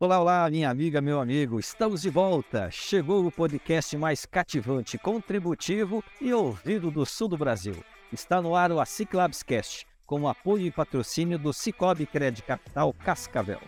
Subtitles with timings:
[0.00, 2.70] Olá, olá, minha amiga, meu amigo, estamos de volta.
[2.70, 7.74] Chegou o podcast mais cativante, contributivo e ouvido do sul do Brasil.
[8.12, 12.92] Está no ar o ASIC Labs Cast, com apoio e patrocínio do Cicobi Credit Capital
[12.92, 13.60] Cascavel.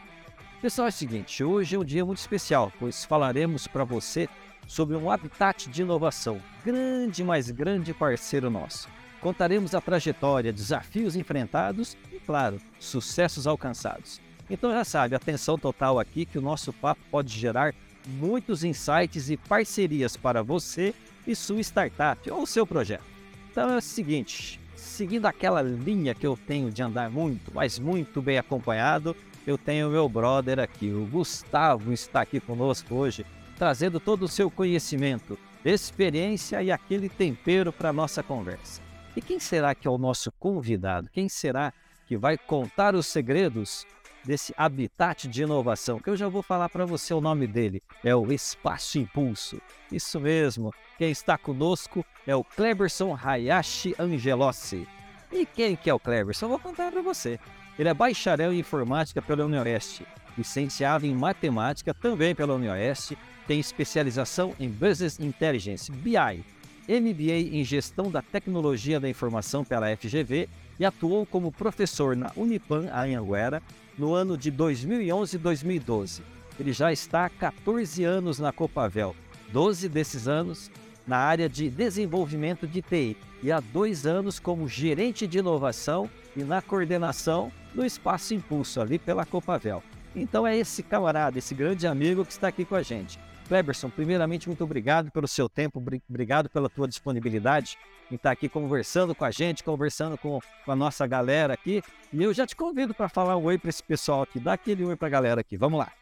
[0.62, 4.29] Pessoal, é o seguinte, hoje é um dia muito especial, pois falaremos para você
[4.69, 8.88] sobre um habitat de inovação, grande, mais grande parceiro nosso.
[9.21, 14.21] Contaremos a trajetória, desafios enfrentados e, claro, sucessos alcançados.
[14.51, 17.73] Então já sabe, atenção total aqui que o nosso papo pode gerar
[18.07, 20.93] muitos insights e parcerias para você
[21.25, 23.05] e sua startup ou seu projeto.
[23.51, 28.21] Então é o seguinte, seguindo aquela linha que eu tenho de andar muito, mas muito
[28.21, 29.15] bem acompanhado,
[29.47, 33.24] eu tenho meu brother aqui, o Gustavo está aqui conosco hoje,
[33.57, 38.83] trazendo todo o seu conhecimento, experiência e aquele tempero para a nossa conversa.
[39.17, 41.09] E quem será que é o nosso convidado?
[41.13, 41.73] Quem será
[42.07, 43.87] que vai contar os segredos
[44.24, 48.15] desse habitat de inovação, que eu já vou falar para você o nome dele, é
[48.15, 49.60] o Espaço Impulso.
[49.90, 54.87] Isso mesmo, quem está conosco é o Cleberson Hayashi Angelossi.
[55.32, 56.46] E quem que é o Cleberson?
[56.46, 57.38] Eu vou contar para você.
[57.79, 64.55] Ele é bacharel em informática pela Unioeste, licenciado em matemática também pela Unioeste, tem especialização
[64.60, 66.44] em Business Intelligence, BI,
[66.88, 72.88] MBA em Gestão da Tecnologia da Informação pela FGV e atuou como professor na Unipan
[72.93, 73.62] Anhanguera
[74.00, 76.22] no ano de 2011 e 2012.
[76.59, 79.15] Ele já está há 14 anos na Copavel,
[79.53, 80.70] 12 desses anos
[81.06, 86.43] na área de desenvolvimento de TI e há dois anos como gerente de inovação e
[86.43, 89.83] na coordenação do Espaço Impulso ali pela Copavel.
[90.16, 93.19] Então é esse camarada, esse grande amigo que está aqui com a gente.
[93.49, 97.77] Cleberson, primeiramente, muito obrigado pelo seu tempo, obrigado pela tua disponibilidade
[98.10, 101.82] em estar aqui conversando com a gente, conversando com, com a nossa galera aqui.
[102.12, 104.41] E eu já te convido para falar um oi para esse pessoal aqui.
[104.41, 105.56] Dá aquele oi para a galera aqui.
[105.56, 105.93] Vamos lá.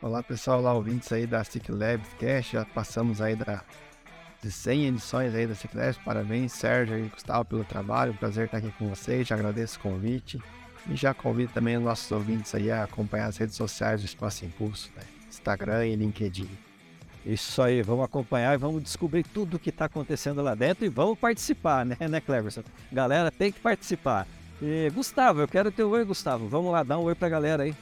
[0.00, 2.50] Olá, pessoal, lá ouvintes aí da Cic Labs Cash.
[2.50, 3.62] Já passamos aí da,
[4.42, 5.98] de 100 edições aí da Cic Labs.
[5.98, 8.14] Parabéns, Sérgio e Gustavo, pelo trabalho.
[8.14, 9.28] prazer estar aqui com vocês.
[9.28, 10.42] Já agradeço o convite.
[10.88, 14.44] E já convido também os nossos ouvintes aí a acompanhar as redes sociais do Espaço
[14.44, 15.02] Impulso, né?
[15.28, 16.71] Instagram e LinkedIn.
[17.24, 20.88] Isso aí, vamos acompanhar e vamos descobrir tudo o que está acontecendo lá dentro e
[20.88, 22.62] vamos participar, né, né, Cleverson?
[22.90, 24.26] Galera, tem que participar.
[24.60, 26.48] E, Gustavo, eu quero teu oi, Gustavo.
[26.48, 27.74] Vamos lá, dá um oi para a galera aí.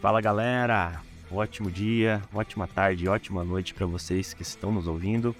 [0.00, 1.00] Fala, galera.
[1.30, 5.34] Ótimo dia, ótima tarde, ótima noite para vocês que estão nos ouvindo.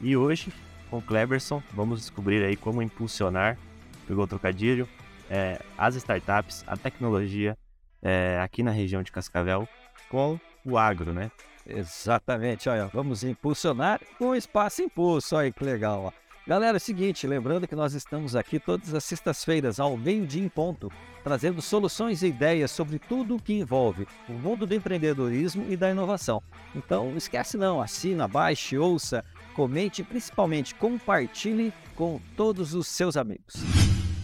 [0.00, 0.52] E hoje,
[0.90, 3.56] com o Cleverson, vamos descobrir aí como impulsionar,
[4.08, 4.88] pegou o trocadilho,
[5.30, 7.56] é, as startups, a tecnologia
[8.02, 9.68] é, aqui na região de Cascavel
[10.08, 11.30] com o agro, né?
[11.66, 16.04] Exatamente, olha, vamos impulsionar com Espaço Impulso, olha que legal.
[16.04, 16.24] Ó.
[16.46, 20.48] Galera, é o seguinte, lembrando que nós estamos aqui todas as sextas-feiras, ao meio-dia em
[20.48, 20.92] ponto,
[21.22, 25.90] trazendo soluções e ideias sobre tudo o que envolve o mundo do empreendedorismo e da
[25.90, 26.42] inovação.
[26.74, 29.24] Então, não esquece não, assina, baixe, ouça,
[29.54, 33.54] comente e principalmente compartilhe com todos os seus amigos.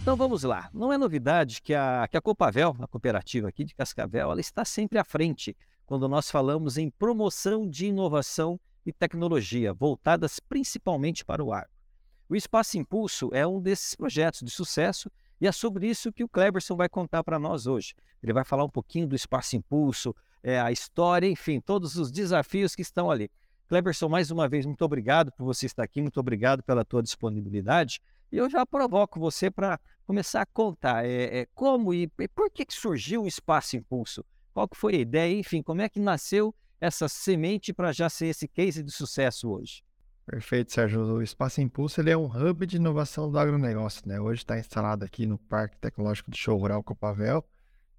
[0.01, 3.75] Então vamos lá, não é novidade que a, que a Copavel, a cooperativa aqui de
[3.75, 5.55] Cascavel, ela está sempre à frente
[5.91, 11.69] quando nós falamos em promoção de inovação e tecnologia, voltadas principalmente para o agro.
[12.29, 16.29] O Espaço Impulso é um desses projetos de sucesso e é sobre isso que o
[16.29, 17.93] Cleberson vai contar para nós hoje.
[18.23, 22.73] Ele vai falar um pouquinho do Espaço Impulso, é, a história, enfim, todos os desafios
[22.73, 23.29] que estão ali.
[23.67, 27.99] Cleberson, mais uma vez, muito obrigado por você estar aqui, muito obrigado pela tua disponibilidade.
[28.31, 32.49] E eu já provoco você para começar a contar é, é, como e, e por
[32.49, 34.23] que, que surgiu o Espaço Impulso.
[34.53, 35.33] Qual que foi a ideia?
[35.33, 39.83] Enfim, como é que nasceu essa semente para já ser esse case de sucesso hoje?
[40.25, 41.01] Perfeito, Sérgio.
[41.01, 44.07] O Espaço Impulso ele é um hub de inovação do agronegócio.
[44.07, 44.19] Né?
[44.19, 47.45] Hoje está instalado aqui no Parque Tecnológico do Show Rural Copavel.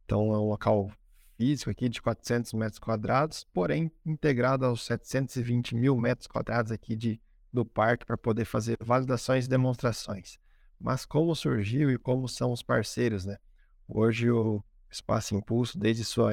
[0.05, 0.91] Então, é um local
[1.37, 7.21] físico aqui de 400 metros quadrados, porém integrado aos 720 mil metros quadrados aqui de,
[7.53, 10.39] do parque para poder fazer validações e demonstrações.
[10.79, 13.39] Mas como surgiu e como são os parceiros, né?
[13.89, 16.25] Hoje o Espaço Impulso, desde seu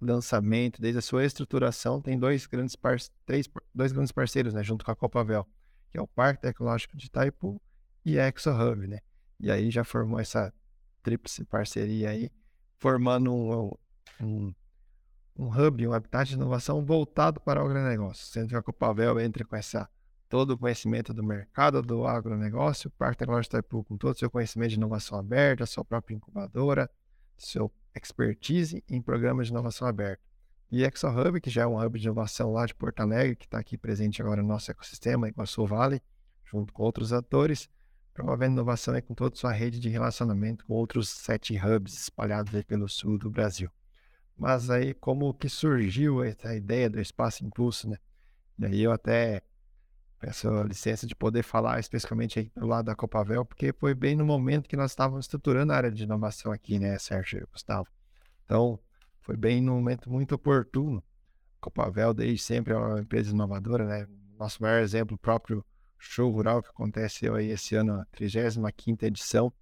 [0.00, 4.84] lançamento, desde a sua estruturação, tem dois grandes, par três, dois grandes parceiros, né, junto
[4.84, 5.46] com a Copavel,
[5.90, 7.60] que é o Parque Tecnológico de Itaipu
[8.04, 9.00] e a ExoHub, né?
[9.40, 10.52] E aí já formou essa
[11.02, 12.30] tríplice parceria aí,
[12.76, 13.72] formando um,
[14.20, 14.54] um,
[15.36, 19.44] um hub, um habitat de inovação voltado para o agronegócio, sendo que a Copavel entra
[19.44, 19.88] com essa
[20.28, 24.30] todo o conhecimento do mercado do agronegócio, o Parque Tecnológico Itaipu com todo o seu
[24.30, 26.90] conhecimento de inovação aberta, sua própria incubadora,
[27.36, 27.72] seu
[28.06, 30.22] expertise em programas de inovação aberta.
[30.70, 33.58] E ExoHub, que já é um hub de inovação lá de Porto Alegre, que está
[33.58, 36.02] aqui presente agora no nosso ecossistema, Iguaçu Vale,
[36.44, 37.68] junto com outros atores,
[38.12, 42.54] promovendo inovação aí com toda a sua rede de relacionamento com outros sete hubs espalhados
[42.54, 43.70] aí pelo sul do Brasil.
[44.36, 47.96] Mas aí, como que surgiu essa ideia do Espaço Impulso, né?
[48.58, 49.42] E aí eu até
[50.18, 54.24] peço licença de poder falar especificamente aí do lado da Copavel, porque foi bem no
[54.24, 57.88] momento que nós estávamos estruturando a área de inovação aqui, né, Sérgio e Gustavo?
[58.44, 58.78] Então,
[59.20, 61.02] foi bem no momento muito oportuno.
[61.58, 64.06] A Copavel, desde sempre, é uma empresa inovadora, né?
[64.38, 65.64] Nosso maior exemplo, próprio
[65.98, 69.52] show rural que aconteceu aí esse ano, a 35ª edição,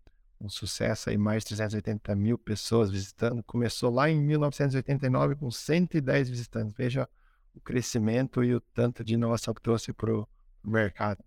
[0.40, 3.42] um sucesso aí, mais de 380 mil pessoas visitando.
[3.42, 6.74] Começou lá em 1989 com 110 visitantes.
[6.76, 7.08] Veja
[7.54, 10.28] o crescimento e o tanto de inovação que trouxe para o
[10.70, 11.24] mercado.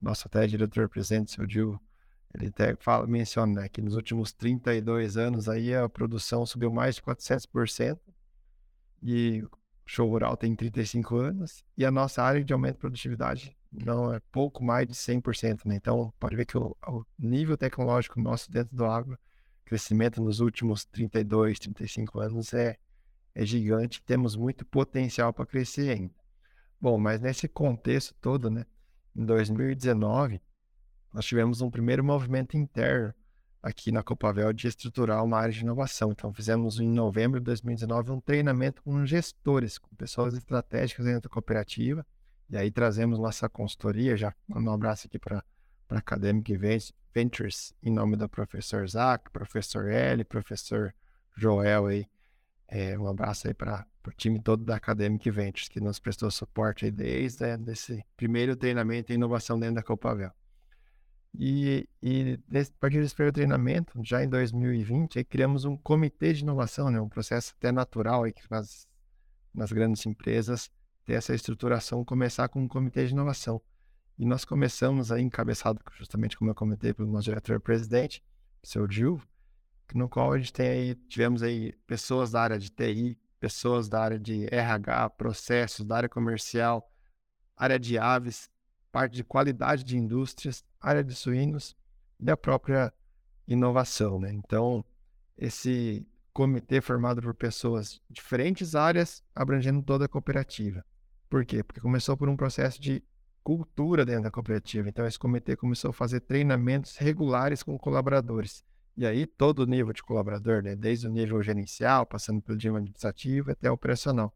[0.00, 1.80] Nosso até diretor-presidente, seu Gil,
[2.34, 6.96] ele até fala, menciona né, que nos últimos 32 anos aí a produção subiu mais
[6.96, 7.98] de 400%
[9.02, 9.50] e o
[9.86, 14.20] show rural tem 35 anos e a nossa área de aumento de produtividade não é
[14.32, 15.76] pouco mais de 100%, né?
[15.76, 19.18] Então, pode ver que o, o nível tecnológico nosso dentro do agro,
[19.64, 22.76] crescimento nos últimos 32, 35 anos é,
[23.34, 26.14] é gigante, temos muito potencial para crescer ainda.
[26.80, 28.64] Bom, mas nesse contexto todo, né,
[29.16, 30.40] em 2019,
[31.12, 33.12] nós tivemos um primeiro movimento interno
[33.62, 36.12] aqui na Copavel de estrutural na área de inovação.
[36.12, 41.28] Então, fizemos em novembro de 2019 um treinamento com gestores, com pessoas estratégicas dentro da
[41.28, 42.06] cooperativa.
[42.48, 45.44] E aí trazemos nossa consultoria, já um abraço aqui para
[45.90, 46.56] a Academic
[47.12, 50.94] Ventures, em nome do professor Zac, professor L, professor
[51.36, 52.06] Joel aí.
[52.70, 56.84] É, um abraço aí para o time todo da Academic Ventures, que nos prestou suporte
[56.84, 60.30] aí desde né, esse primeiro treinamento em inovação dentro da Copavel.
[61.34, 66.32] E, e nesse, a partir desse primeiro treinamento, já em 2020, aí, criamos um comitê
[66.32, 68.86] de inovação, né, um processo até natural aí, que nas,
[69.54, 70.70] nas grandes empresas
[71.06, 73.62] ter essa estruturação, começar com um comitê de inovação.
[74.18, 78.22] E nós começamos aí, encabeçado justamente como eu comentei pelo nosso diretor-presidente,
[78.62, 79.22] seu Gil,
[79.96, 84.02] no qual a gente tem aí, tivemos aí pessoas da área de TI, pessoas da
[84.02, 86.90] área de RH, processos, da área comercial,
[87.56, 88.50] área de aves,
[88.90, 91.76] parte de qualidade de indústrias, área de suínos
[92.20, 92.92] e a própria
[93.46, 94.18] inovação.
[94.20, 94.32] Né?
[94.32, 94.84] Então,
[95.36, 100.84] esse comitê formado por pessoas de diferentes áreas, abrangendo toda a cooperativa.
[101.28, 101.62] Por quê?
[101.62, 103.02] Porque começou por um processo de
[103.42, 104.88] cultura dentro da cooperativa.
[104.88, 108.64] Então, esse comitê começou a fazer treinamentos regulares com colaboradores.
[108.98, 110.74] E aí, todo o nível de colaborador, né?
[110.74, 114.34] desde o nível gerencial, passando pelo nível administrativo até operacional.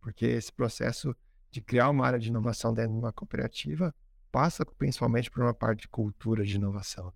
[0.00, 1.16] Porque esse processo
[1.50, 3.92] de criar uma área de inovação dentro de uma cooperativa
[4.30, 7.12] passa principalmente por uma parte de cultura de inovação.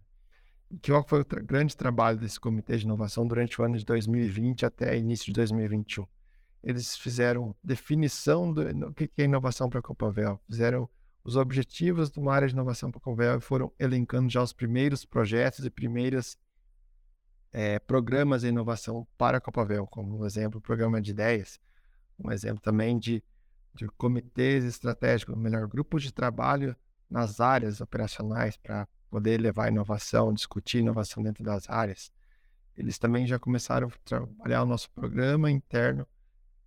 [0.68, 3.84] E que foi o tra grande trabalho desse comitê de inovação durante o ano de
[3.84, 6.04] 2020 até início de 2021?
[6.64, 10.90] Eles fizeram definição do, do que é inovação para a Copavel, fizeram
[11.22, 14.52] os objetivos de uma área de inovação para a Copavel e foram elencando já os
[14.52, 16.36] primeiros projetos e primeiras
[17.52, 21.60] é, programas de inovação para a Copavel, como um exemplo, o programa de ideias,
[22.18, 23.22] um exemplo também de,
[23.74, 26.76] de comitês estratégicos, melhor, grupos de trabalho
[27.08, 32.12] nas áreas operacionais para poder levar inovação, discutir inovação dentro das áreas.
[32.76, 36.06] Eles também já começaram a trabalhar o nosso programa interno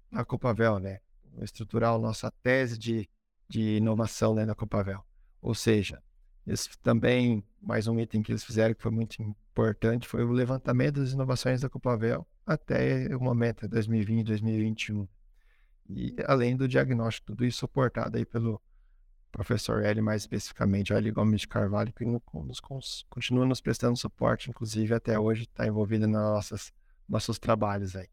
[0.10, 1.00] na Copavel, né?
[1.41, 3.10] Estruturar a nossa tese de,
[3.48, 5.06] de inovação né, na Copavel.
[5.41, 6.03] Ou seja,
[6.46, 11.00] eles também, mais um item que eles fizeram que foi muito importante, foi o levantamento
[11.00, 15.08] das inovações da Copavel até o momento, 2020, 2021.
[15.89, 18.62] E além do diagnóstico, tudo isso suportado aí pelo
[19.31, 21.12] professor L, mais especificamente, L.
[21.12, 22.60] Gomes de Carvalho, que nos,
[23.10, 26.74] continua nos prestando suporte, inclusive até hoje está envolvido nos nossos,
[27.08, 28.08] nossos trabalhos aí.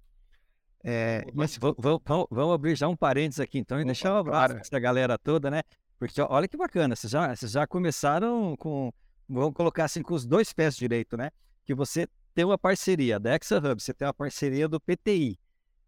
[0.84, 1.76] É, mas vamos,
[2.30, 5.50] vamos, abrir já um parênteses aqui então e deixar um abraço para essa galera toda,
[5.50, 5.62] né?
[5.98, 8.92] Porque olha que bacana, vocês já, vocês já começaram com,
[9.28, 11.30] vamos colocar assim, com os dois pés direito, né?
[11.64, 15.38] Que você tem uma parceria da ExaHub, você tem uma parceria do PTI,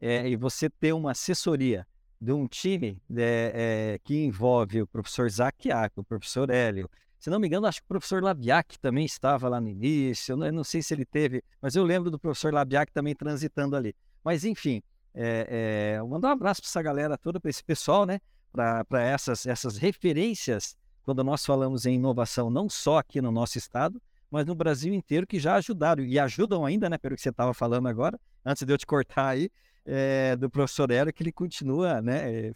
[0.01, 1.87] é, e você tem uma assessoria
[2.21, 6.91] de um time é, é, que envolve o professor Isaac o professor Hélio.
[7.19, 10.33] Se não me engano, acho que o professor Labiak também estava lá no início.
[10.33, 13.15] Eu não, eu não sei se ele teve, mas eu lembro do professor Labiak também
[13.15, 13.95] transitando ali.
[14.25, 14.83] Mas enfim,
[15.15, 18.21] é, é, mandar um abraço para essa galera toda, para esse pessoal, né?
[18.53, 24.01] para essas, essas referências quando nós falamos em inovação, não só aqui no nosso estado,
[24.31, 27.53] mas no Brasil inteiro, que já ajudaram e ajudam ainda, né, pelo que você estava
[27.53, 29.51] falando agora, antes de eu te cortar aí,
[29.85, 32.53] é, do professor Hélio, que ele continua né, é,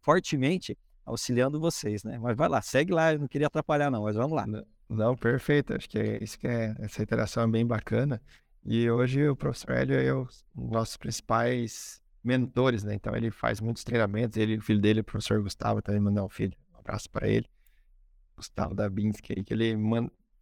[0.00, 2.18] fortemente auxiliando vocês, né?
[2.18, 4.46] Mas vai lá, segue lá, eu não queria atrapalhar não, mas vamos lá.
[4.88, 8.20] Não, perfeito, acho que é isso que é, essa interação é bem bacana.
[8.64, 12.94] E hoje o professor Hélio é um dos nossos principais mentores, né?
[12.94, 16.28] Então ele faz muitos treinamentos, ele, o filho dele, o professor Gustavo, também mandar um
[16.28, 16.56] filho,
[16.88, 17.46] abraço para ele,
[18.36, 19.76] Gustavo Dabinski, que ele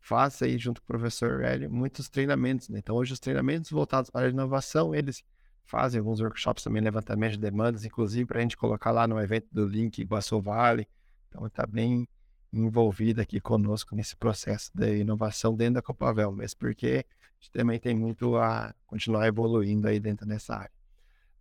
[0.01, 2.79] faça aí junto com o professor Hélio muitos treinamentos, né?
[2.79, 5.25] Então hoje os treinamentos voltados para a inovação, eles
[5.65, 9.49] fazem alguns workshops também, levantamento de demandas, inclusive para a gente colocar lá no evento
[9.51, 10.87] do Link Iguaçu Vale.
[11.29, 12.09] Então está bem
[12.53, 17.81] envolvido aqui conosco nesse processo de inovação dentro da Copavel, mesmo porque a gente também
[17.81, 20.71] tem muito a continuar evoluindo aí dentro dessa área.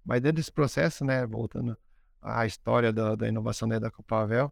[0.03, 1.77] Mas dentro desse processo, né, voltando
[2.21, 4.51] à história da, da inovação dentro da Copavel,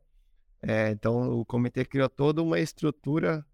[0.66, 3.46] é, então o comitê criou toda uma estrutura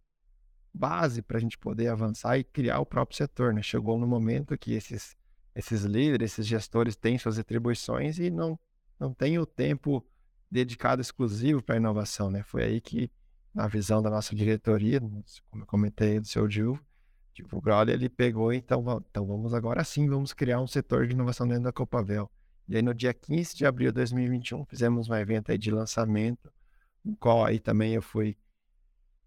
[0.74, 3.54] base para a gente poder avançar e criar o próprio setor.
[3.54, 3.62] Né?
[3.62, 5.18] Chegou no momento que esses
[5.56, 8.58] esses líderes, esses gestores têm suas atribuições e não,
[9.00, 10.06] não tem o tempo
[10.50, 12.44] dedicado exclusivo para a inovação, né?
[12.44, 13.12] Foi aí que,
[13.54, 15.01] na visão da nossa diretoria,
[15.50, 16.80] como eu comentei do seu Gil,
[17.51, 21.48] o Growler, ele pegou, então, então vamos agora sim, vamos criar um setor de inovação
[21.48, 22.30] dentro da Copavel.
[22.68, 26.51] E aí no dia 15 de abril de 2021, fizemos um evento aí de lançamento,
[27.20, 28.38] qual aí também eu fui,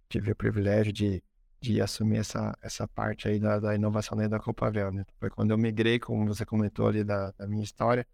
[0.08, 1.22] tive o privilégio de
[1.62, 5.06] de assumir essa, essa parte aí da, da inovação dentro da Copavel, né?
[5.20, 8.04] Foi quando eu migrei, como você comentou ali da, da minha história,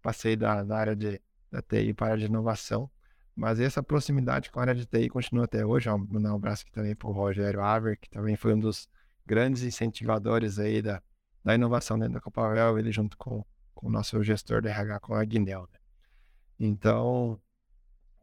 [0.00, 2.90] passei da, da, área de, da TI para a área de inovação,
[3.36, 6.62] mas essa proximidade com a área de TI continua até hoje, vou mandar um abraço
[6.62, 8.88] aqui também para o Rogério Aver, que também foi um dos
[9.26, 11.02] grandes incentivadores aí da,
[11.44, 13.44] da inovação dentro da Copavel, ele junto com,
[13.74, 15.78] com o nosso gestor da RH, com a Guinel, né?
[16.58, 17.38] Então,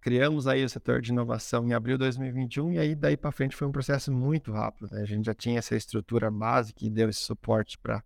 [0.02, 3.56] criamos aí o setor de inovação em abril de 2021 e aí daí para frente
[3.56, 4.90] foi um processo muito rápido.
[4.92, 5.02] Né?
[5.02, 8.04] A gente já tinha essa estrutura básica e deu esse suporte para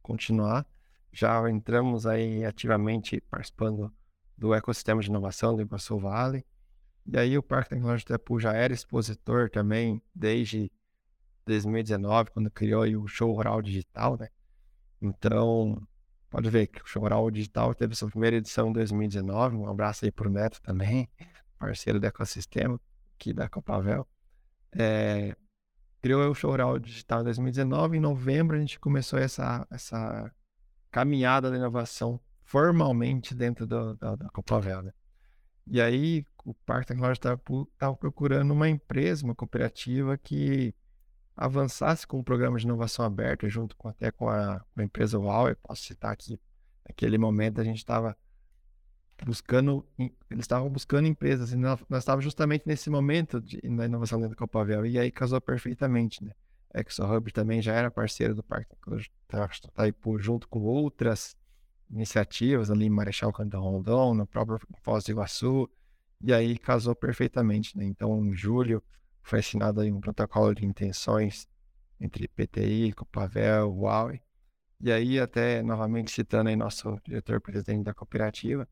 [0.00, 0.64] continuar.
[1.12, 3.92] Já entramos aí ativamente participando
[4.38, 6.44] do ecossistema de inovação do Iguaçu Vale.
[7.06, 10.70] E aí o Parque Tecnológico de Itapu já era expositor também desde
[11.46, 14.28] 2019, quando criou o Show Rural Digital, né?
[15.02, 15.86] Então,
[16.34, 19.54] Pode ver que o Choral Digital teve sua primeira edição em 2019.
[19.54, 21.08] Um abraço aí para o Neto também,
[21.56, 22.80] parceiro do ecossistema
[23.14, 24.04] aqui da Copavel.
[24.76, 25.36] É,
[26.02, 27.98] criou o Choral Digital em 2019.
[27.98, 30.28] Em novembro, a gente começou essa, essa
[30.90, 34.82] caminhada da inovação formalmente dentro do, da, Copavel.
[34.82, 34.92] Né?
[35.68, 37.28] E aí, o Parque Tecnológico
[37.72, 40.74] estava procurando uma empresa, uma cooperativa que
[41.36, 45.18] avançasse com o programa de inovação aberta, junto com, até com a, com a empresa
[45.18, 46.38] Huawei, posso citar aqui,
[46.88, 48.16] naquele momento a gente estava
[49.24, 54.34] buscando, eles estavam buscando empresas, e nós, estávamos justamente nesse momento de, na inovação dentro
[54.34, 56.32] do Copavel, e aí casou perfeitamente, né?
[56.72, 58.74] A ExoHub também já era parceiro do Parque
[59.68, 61.36] Itaipu, junto com outras
[61.88, 65.70] iniciativas ali em Marechal Cantão Rondon, no próprio Foz do Iguaçu,
[66.20, 67.84] e aí casou perfeitamente, né?
[67.84, 68.82] Então, em julho,
[69.24, 71.48] foi assinado um protocolo de intenções
[72.00, 74.20] entre PTI, Copavel, Huawei.
[74.80, 78.68] E aí, até novamente citando aí nosso diretor-presidente da cooperativa,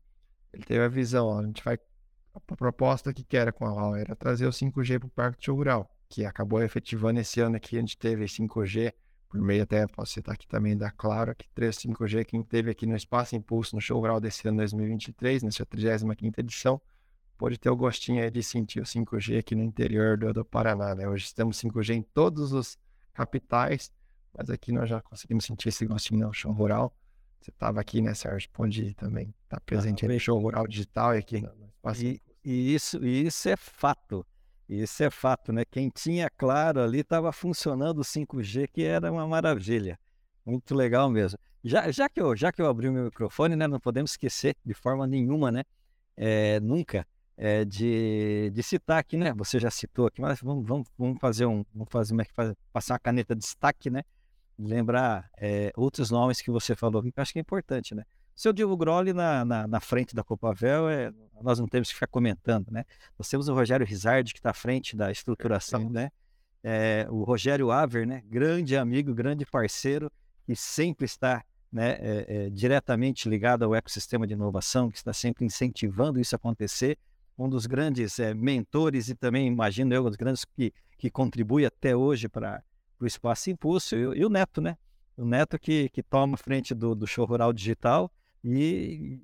[0.53, 1.77] ele teve a visão, ó, a gente vai.
[2.35, 5.89] A proposta que era com a Huawei era trazer o 5G para o Parque Rural,
[6.07, 8.93] que acabou efetivando esse ano aqui, a gente teve 5G,
[9.29, 12.85] por meio até, posso citar aqui também da Claro, que 3 5G, quem teve aqui
[12.85, 16.79] no Espaço Impulso, no Show Rural desse ano 2023, nessa 35ª edição,
[17.43, 21.05] pode ter o gostinho de sentir o 5G aqui no interior do, do Paraná, né?
[21.09, 22.77] Hoje temos 5G em todos os
[23.13, 23.91] capitais,
[24.33, 26.95] mas aqui nós já conseguimos sentir esse gostinho no show rural.
[27.41, 28.49] Você estava aqui, né, Sérgio?
[28.53, 31.43] Pode também estar tá presente ah, no show rural digital e aqui
[32.01, 34.25] e, e, isso, e isso é fato.
[34.69, 35.65] Isso é fato, né?
[35.65, 39.99] Quem tinha claro ali estava funcionando o 5G, que era uma maravilha.
[40.45, 41.37] Muito legal mesmo.
[41.61, 44.55] Já, já, que eu, já que eu abri o meu microfone, né, não podemos esquecer
[44.65, 45.63] de forma nenhuma, né?
[46.15, 47.05] É, nunca
[47.37, 49.33] é, de, de citar aqui, né?
[49.33, 52.99] Você já citou aqui, mas vamos, vamos, vamos fazer um, vamos fazer, faz, passar uma
[52.99, 54.03] caneta de destaque, né?
[54.57, 58.03] Lembrar é, outros nomes que você falou que eu acho que é importante, né?
[58.35, 61.11] Seu Diego Grolli na, na, na, frente da Copavel, é,
[61.41, 62.83] nós não temos que ficar comentando, né?
[63.17, 66.11] Nós temos o Rogério Rizardi, que está à frente da estruturação, né?
[66.63, 68.23] É, o Rogério Aver, né?
[68.25, 70.11] Grande amigo, grande parceiro,
[70.45, 75.45] que sempre está né, é, é, diretamente ligado ao ecossistema de inovação, que está sempre
[75.45, 76.97] incentivando isso a acontecer
[77.37, 81.65] um dos grandes é, mentores e também, imagino eu, um dos grandes que, que contribui
[81.65, 82.63] até hoje para
[82.99, 84.77] o Espaço Impulso, e, e, o Neto, né?
[85.17, 88.11] O Neto que, que toma frente do, do show rural digital
[88.43, 89.19] e,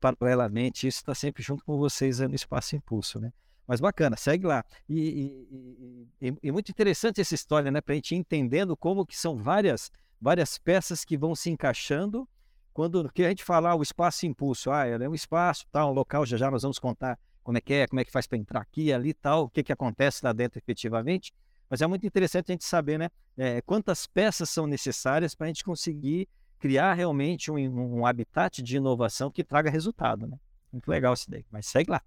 [0.00, 3.32] paralelamente, isso está sempre junto com vocês no Espaço Impulso, né?
[3.66, 4.64] Mas bacana, segue lá.
[4.88, 7.80] E, e, e, e muito interessante essa história, né?
[7.80, 12.28] Para a gente entendendo como que são várias, várias peças que vão se encaixando
[12.72, 16.26] quando que a gente falar o espaço impulso, ah, é um espaço, tá, um local,
[16.26, 18.60] já já nós vamos contar como é que é, como é que faz para entrar
[18.60, 21.32] aqui, ali e tal, o que, que acontece lá dentro efetivamente.
[21.70, 25.48] Mas é muito interessante a gente saber né, é, quantas peças são necessárias para a
[25.48, 30.26] gente conseguir criar realmente um, um habitat de inovação que traga resultado.
[30.26, 30.36] Né?
[30.72, 32.02] Muito legal isso daí, mas segue lá.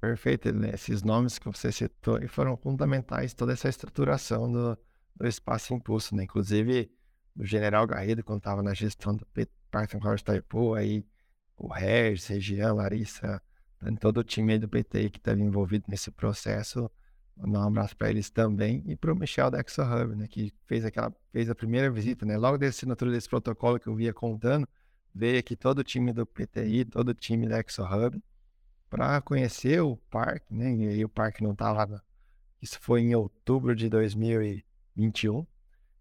[0.00, 0.70] Perfeito, né?
[0.72, 4.78] esses nomes que você citou foram fundamentais toda essa estruturação do,
[5.16, 6.24] do espaço impulso, né?
[6.24, 6.90] Inclusive,
[7.36, 9.26] o General Garrido, quando estava na gestão do
[9.70, 11.04] Python College Taipu, aí
[11.58, 13.42] o Regis, Região, Larissa,
[13.94, 16.90] todo o time do PTI que estava envolvido nesse processo,
[17.36, 20.84] mandar um abraço para eles também e para o Michel da ExoHub, né, que fez
[20.84, 24.66] aquela fez a primeira visita, né, logo da assinatura desse protocolo que eu via contando,
[25.14, 28.20] veio aqui todo o time do PTI, todo o time da ExoHub
[28.88, 32.02] para conhecer o parque, né, e aí o parque não estava
[32.60, 35.46] isso foi em outubro de 2021,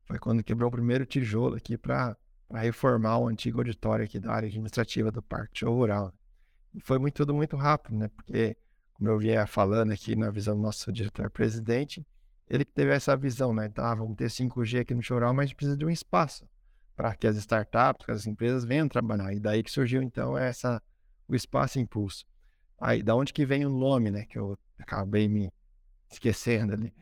[0.05, 2.17] foi quando quebrou o primeiro tijolo aqui para
[2.53, 6.13] reformar o antigo auditório aqui da área administrativa do Parque Show Rural.
[6.83, 8.57] Foi muito, tudo muito rápido, né, porque
[8.95, 12.05] como eu vinha falando aqui na visão do nosso diretor-presidente,
[12.47, 13.69] ele teve essa visão, né?
[13.77, 16.47] Ah, vamos ter 5G aqui no Choral, mas precisa de um espaço
[16.95, 19.33] para que as startups, que as empresas venham trabalhar.
[19.33, 20.81] E daí que surgiu, então, essa,
[21.27, 22.25] o Espaço Impulso.
[22.79, 24.25] Aí, da onde que vem o nome, né?
[24.25, 25.51] Que eu acabei me
[26.09, 26.93] esquecendo ali.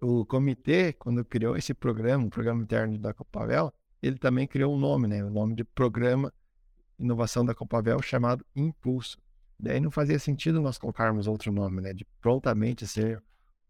[0.00, 4.78] O comitê, quando criou esse programa, o programa interno da Copavel, ele também criou um
[4.78, 5.22] nome, né?
[5.22, 6.32] O nome de Programa
[6.98, 9.18] Inovação da Copavel, chamado Impulso.
[9.58, 11.92] Daí não fazia sentido nós colocarmos outro nome, né?
[11.92, 13.22] De prontamente ser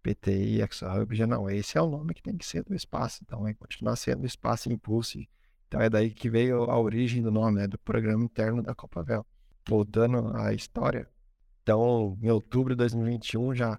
[0.02, 1.48] PTI, ExoHub, já não.
[1.48, 3.20] Esse é o nome que tem que ser do espaço.
[3.22, 5.28] Então, é continuar sendo Espaço Impulse.
[5.66, 7.66] Então, é daí que veio a origem do nome, né?
[7.66, 9.24] Do programa interno da Copavel.
[9.66, 11.08] Voltando à história.
[11.62, 13.78] Então, em outubro de 2021, já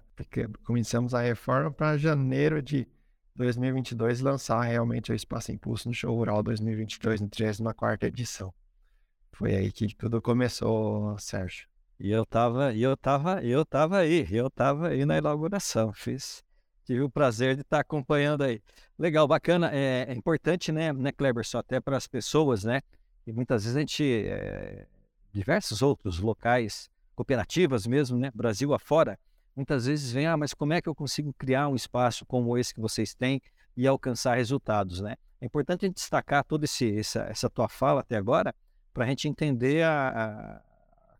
[0.62, 2.86] começamos a reforma para janeiro de
[3.34, 8.52] 2022 lançar realmente o Espaço Impulso no Show Rural 2022, no 34ª edição.
[9.32, 11.68] Foi aí que tudo começou, Sérgio.
[11.98, 16.42] E eu tava, eu tava, eu tava aí, eu tava aí na inauguração, fiz,
[16.84, 18.62] tive o prazer de estar acompanhando aí.
[18.98, 22.80] Legal, bacana, é, é importante, né, né, Kleber, só até para as pessoas, né,
[23.26, 24.86] e muitas vezes a gente, é,
[25.30, 29.18] diversos outros locais, cooperativas mesmo, né, Brasil afora,
[29.54, 32.72] muitas vezes vem, ah, mas como é que eu consigo criar um espaço como esse
[32.72, 33.42] que vocês têm
[33.76, 35.16] e alcançar resultados, né?
[35.38, 38.54] É importante a gente destacar toda essa, essa tua fala até agora,
[38.92, 40.62] para a gente entender a, a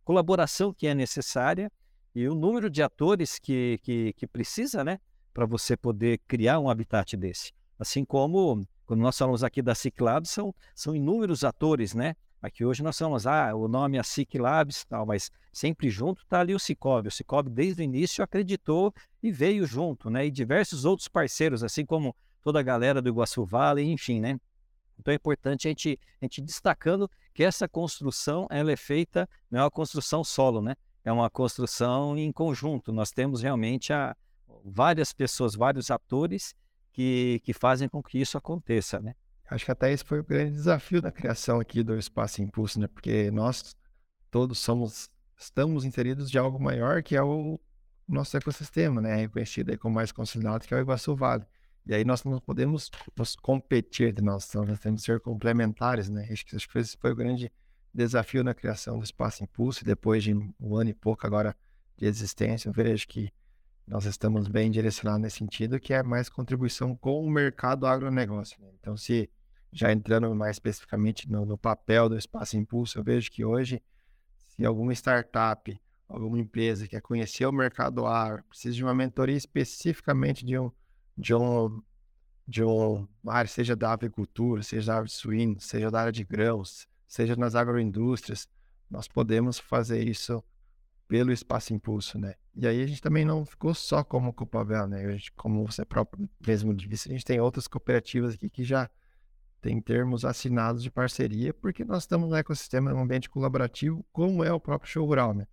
[0.04, 1.70] colaboração que é necessária
[2.14, 4.98] e o número de atores que, que, que precisa, né,
[5.32, 7.52] para você poder criar um habitat desse.
[7.78, 12.14] Assim como, quando nós falamos aqui da Ciclab, são, são inúmeros atores, né?
[12.42, 16.54] Aqui hoje nós falamos, ah, o nome é Ciclabs, tal, mas sempre junto está ali
[16.54, 17.08] o Cicobi.
[17.08, 20.26] O Cicobi, desde o início, acreditou e veio junto, né?
[20.26, 24.40] E diversos outros parceiros, assim como toda a galera do Iguaçu Vale, enfim, né?
[25.00, 29.60] Então é importante a gente, a gente destacando que essa construção ela é feita, não
[29.60, 30.76] é uma construção solo, né?
[31.04, 32.92] É uma construção em conjunto.
[32.92, 34.14] Nós temos realmente a,
[34.64, 36.54] várias pessoas, vários atores
[36.92, 39.14] que, que fazem com que isso aconteça, né?
[39.50, 42.86] Acho que até esse foi o grande desafio da criação aqui do Espaço Impulso, né?
[42.86, 43.74] Porque nós
[44.30, 47.58] todos somos, estamos inseridos de algo maior que é o
[48.06, 49.16] nosso ecossistema, né?
[49.16, 51.44] Reconhecido como mais consolidado, que é o Iguaçu Vale.
[51.90, 56.28] E aí nós não podemos nos competir de nós, nós temos que ser complementares, né?
[56.30, 57.50] Acho que, acho que esse foi o grande
[57.92, 59.82] desafio na criação do Espaço Impulso.
[59.82, 61.52] E depois de um ano e pouco agora
[61.96, 63.32] de existência, eu vejo que
[63.88, 68.56] nós estamos bem direcionados nesse sentido, que é mais contribuição com o mercado agronegócio.
[68.62, 68.68] Né?
[68.78, 69.28] Então, se
[69.72, 73.82] já entrando mais especificamente no, no papel do Espaço Impulso, eu vejo que hoje,
[74.36, 75.76] se alguma startup,
[76.08, 80.70] alguma empresa quer conhecer o mercado agro, precisa de uma mentoria especificamente de um
[81.20, 81.82] de um,
[82.48, 86.24] de um área, seja da avicultura, seja da área de suíno, seja da área de
[86.24, 88.48] grãos, seja nas agroindústrias,
[88.90, 90.42] nós podemos fazer isso
[91.06, 92.34] pelo Espaço Impulso, né?
[92.54, 95.04] E aí a gente também não ficou só como Copavel, né?
[95.04, 98.88] A gente, como você próprio mesmo disse, a gente tem outras cooperativas aqui que já
[99.60, 104.52] tem termos assinados de parceria, porque nós estamos no ecossistema, num ambiente colaborativo, como é
[104.52, 105.46] o próprio show rural, né?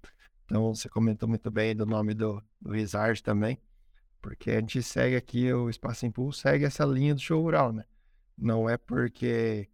[0.45, 3.59] Então, você comentou muito bem do nome do, do Rizard também.
[4.21, 7.85] Porque a gente segue aqui, o Espaço Impulso segue essa linha do show rural, né?
[8.37, 9.69] Não é porque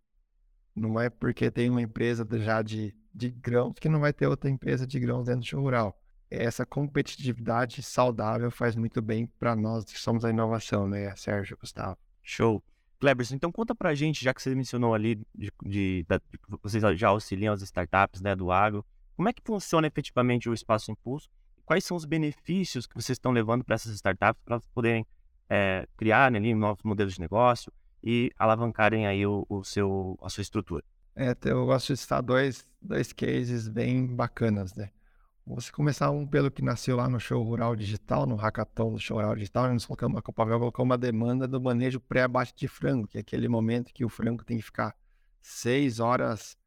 [0.75, 4.49] não é porque tem uma empresa já de, de grãos que não vai ter outra
[4.49, 5.99] empresa de grãos dentro do show rural.
[6.29, 11.97] Essa competitividade saudável faz muito bem para nós que somos a inovação, né, Sérgio Gustavo?
[12.23, 12.63] Show.
[12.99, 16.05] Kleberson, então conta pra gente, já que você mencionou ali, de, de, de,
[16.61, 18.83] vocês já auxiliam as startups né, do agro,
[19.15, 21.29] como é que funciona efetivamente o Espaço Impulso
[21.65, 25.05] quais são os benefícios que vocês estão levando para essas startups para poderem
[25.49, 27.71] é, criar né, ali, novos modelos de negócio
[28.03, 30.83] e alavancarem aí o, o seu, a sua estrutura?
[31.15, 34.89] É, eu gosto de citar dois, dois cases bem bacanas, né?
[35.45, 39.17] Você começar um pelo que nasceu lá no show rural digital, no hackathon do show
[39.17, 43.17] rural digital, nós colocamos, a Copavel colocou uma demanda do manejo pré-abate de frango, que
[43.17, 44.95] é aquele momento que o frango tem que ficar
[45.41, 46.57] seis horas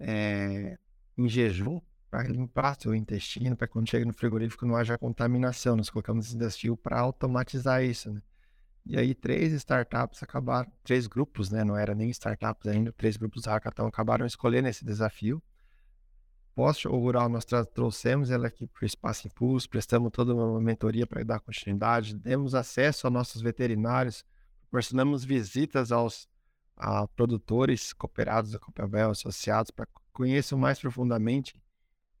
[0.00, 0.78] é,
[1.18, 1.80] em jejum
[2.14, 5.74] para limpar seu intestino, para quando chega no frigorífico não haja contaminação.
[5.74, 8.22] Nós colocamos esse desafio para automatizar isso, né?
[8.86, 11.64] E aí três startups acabaram, três grupos, né?
[11.64, 15.42] Não era nem startups ainda, três grupos hackathon acabaram escolhendo esse desafio.
[16.54, 21.24] Pós-show rural, nós trouxemos ela aqui para o Espaço Impulso, prestamos toda uma mentoria para
[21.24, 24.24] dar continuidade, demos acesso a nossos veterinários,
[24.60, 26.28] proporcionamos visitas aos
[26.76, 31.54] a produtores cooperados da Copelbel, associados, para conheçam mais profundamente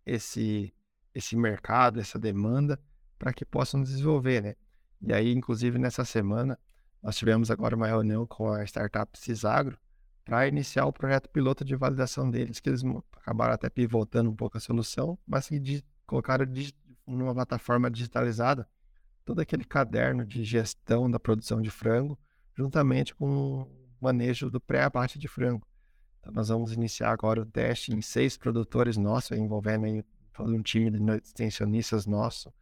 [0.06, 0.72] esse,
[1.14, 2.80] esse mercado, essa demanda,
[3.18, 4.54] para que possam desenvolver, né?
[5.00, 6.58] E aí, inclusive, nessa semana,
[7.02, 9.78] nós tivemos agora uma reunião com a startup Cisagro
[10.24, 14.56] para iniciar o projeto piloto de validação deles, que eles acabaram até pivotando um pouco
[14.56, 16.46] a solução, mas que colocaram
[17.06, 18.66] numa plataforma digitalizada
[19.24, 22.18] todo aquele caderno de gestão da produção de frango,
[22.56, 23.68] juntamente com o
[24.00, 25.66] manejo do pré-abate de frango.
[26.32, 30.90] Nós vamos iniciar agora o teste em seis produtores nossos, envolvendo aí todo um time
[30.90, 32.52] de extensionistas nosso.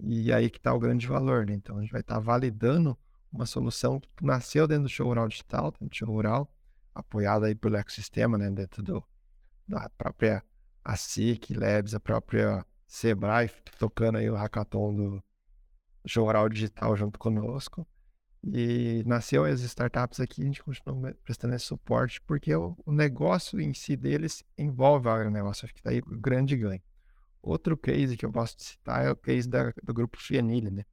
[0.00, 1.54] E aí que está o grande valor, né?
[1.54, 2.96] Então, a gente vai estar tá validando
[3.32, 6.52] uma solução que nasceu dentro do show rural digital, dentro do show rural,
[6.94, 8.50] apoiada aí pelo ecossistema, né?
[8.50, 9.04] Dentro do,
[9.66, 10.42] da própria
[10.84, 15.22] ASIC, Labs, a própria Sebrae, tocando aí o hackathon do
[16.06, 17.86] show rural digital junto conosco.
[18.42, 23.60] E nasceu as startups aqui, a gente continua prestando esse suporte, porque o, o negócio
[23.60, 26.82] em si deles envolve o agronegócio, acho que daí o grande ganho.
[27.42, 30.84] Outro case que eu posso citar é o case da, do grupo Fianile, né?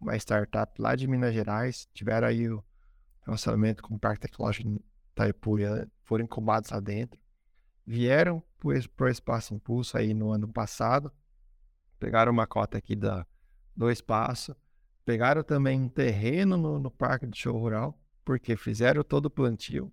[0.00, 2.62] Uma startup lá de Minas Gerais, tiveram aí o
[3.24, 5.56] relacionamento com o Parque Tecnológico Itaipu,
[6.04, 7.20] foram incubados lá dentro,
[7.86, 11.12] vieram para o Espaço Impulso aí no ano passado,
[11.98, 13.26] pegaram uma cota aqui da,
[13.76, 14.56] do espaço,
[15.04, 19.92] Pegaram também um terreno no, no Parque do Show Rural, porque fizeram todo o plantio.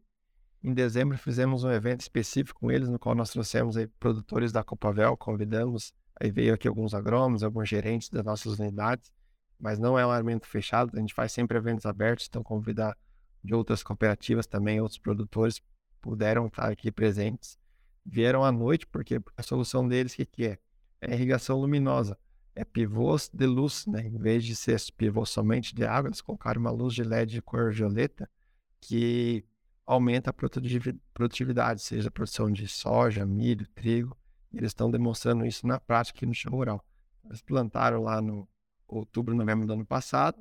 [0.63, 4.63] Em dezembro fizemos um evento específico com eles, no qual nós trouxemos aí produtores da
[4.63, 9.11] Copavel, convidamos, aí veio aqui alguns agrônomos, alguns gerentes das nossas unidades,
[9.59, 12.95] mas não é um evento fechado, a gente faz sempre eventos abertos, então convidar
[13.43, 15.61] de outras cooperativas também, outros produtores
[16.01, 17.57] puderam estar aqui presentes.
[18.05, 20.57] Vieram à noite, porque a solução deles, o que, que é?
[21.01, 22.17] É irrigação luminosa
[22.55, 24.05] é pivôs de luz, né?
[24.05, 27.41] Em vez de ser pivô somente de água, eles colocaram uma luz de LED de
[27.41, 28.29] cor violeta
[28.81, 29.45] que
[29.85, 30.33] aumenta a
[31.13, 34.15] produtividade, seja a produção de soja, milho, trigo.
[34.53, 36.85] eles estão demonstrando isso na prática aqui no chão rural.
[37.25, 38.47] Eles plantaram lá no
[38.87, 40.37] outubro, novembro do ano passado.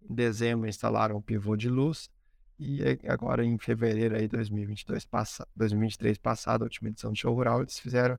[0.00, 2.10] Em dezembro instalaram o pivô de luz.
[2.58, 5.08] E agora em fevereiro aí 2022,
[5.56, 8.18] 2023 passado, a última edição do show rural, eles fizeram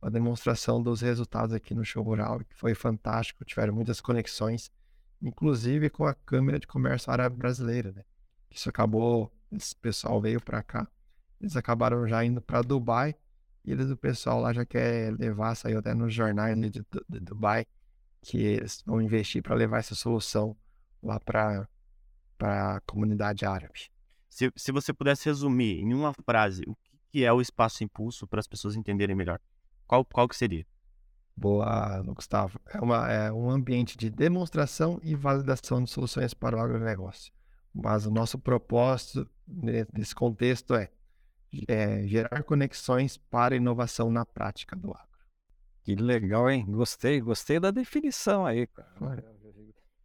[0.00, 4.70] a demonstração dos resultados aqui no show rural, que foi fantástico, tiveram muitas conexões,
[5.20, 8.02] inclusive com a Câmara de Comércio Árabe Brasileira, né?
[8.50, 10.88] Isso acabou, esse pessoal veio para cá,
[11.40, 13.14] eles acabaram já indo para Dubai,
[13.64, 17.20] e eles, o pessoal lá já quer levar, saiu até nos jornais de, de, de
[17.20, 17.66] Dubai,
[18.22, 20.56] que eles vão investir para levar essa solução
[21.02, 21.68] lá para
[22.40, 23.90] a comunidade árabe.
[24.28, 26.76] Se, se você pudesse resumir em uma frase o
[27.10, 29.40] que é o espaço impulso para as pessoas entenderem melhor.
[29.90, 30.64] Qual, qual que seria?
[31.36, 32.60] Boa, Gustavo.
[32.72, 37.32] É, uma, é um ambiente de demonstração e validação de soluções para o agronegócio.
[37.74, 39.28] Mas o nosso propósito
[39.92, 40.88] nesse contexto é,
[41.66, 45.18] é gerar conexões para inovação na prática do agro.
[45.82, 46.64] Que legal, hein?
[46.68, 48.68] Gostei, gostei da definição aí.
[48.68, 49.24] Cara.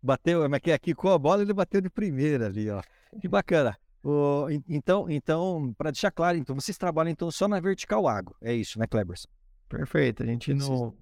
[0.01, 2.81] Bateu, mas aqui com a bola ele bateu de primeira ali, ó.
[3.21, 3.77] Que bacana.
[4.03, 8.51] O, então, então para deixar claro, então vocês trabalham então só na vertical agro, é
[8.51, 9.27] isso, né, Kleberson?
[9.75, 10.23] Perfeito.
[10.23, 10.93] A gente não,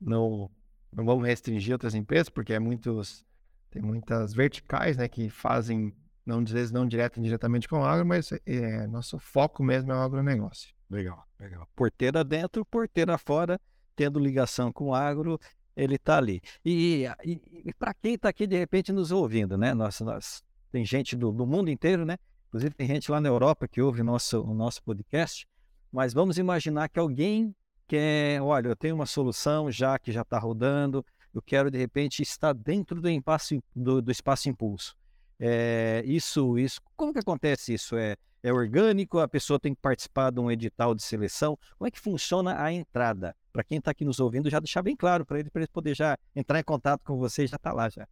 [0.00, 0.50] não,
[0.92, 3.24] não vamos restringir outras empresas, porque é muitos,
[3.70, 5.92] tem muitas verticais né, que fazem,
[6.24, 9.94] não, às vezes não direto indiretamente com o agro, mas é, nosso foco mesmo é
[9.94, 10.72] o agronegócio.
[10.88, 11.68] Legal, legal.
[11.74, 13.60] Porteira dentro, porteira fora,
[13.94, 15.38] tendo ligação com o agro,
[15.76, 16.40] ele está ali.
[16.64, 19.74] E, e, e para quem está aqui de repente nos ouvindo, né?
[19.74, 22.16] Nós, nós, tem gente do, do mundo inteiro, né?
[22.48, 25.46] Inclusive tem gente lá na Europa que ouve nosso, o nosso podcast.
[25.92, 27.54] Mas vamos imaginar que alguém
[27.90, 32.22] quer, olha, eu tenho uma solução já que já está rodando, eu quero de repente
[32.22, 34.96] estar dentro do, impasse, do, do espaço impulso.
[35.40, 37.96] É, isso, isso, como que acontece isso?
[37.96, 39.18] É, é orgânico?
[39.18, 41.58] A pessoa tem que participar de um edital de seleção?
[41.76, 43.34] Como é que funciona a entrada?
[43.52, 45.96] Para quem está aqui nos ouvindo, já deixar bem claro para ele, para ele poder
[45.96, 48.06] já entrar em contato com você, já está lá já.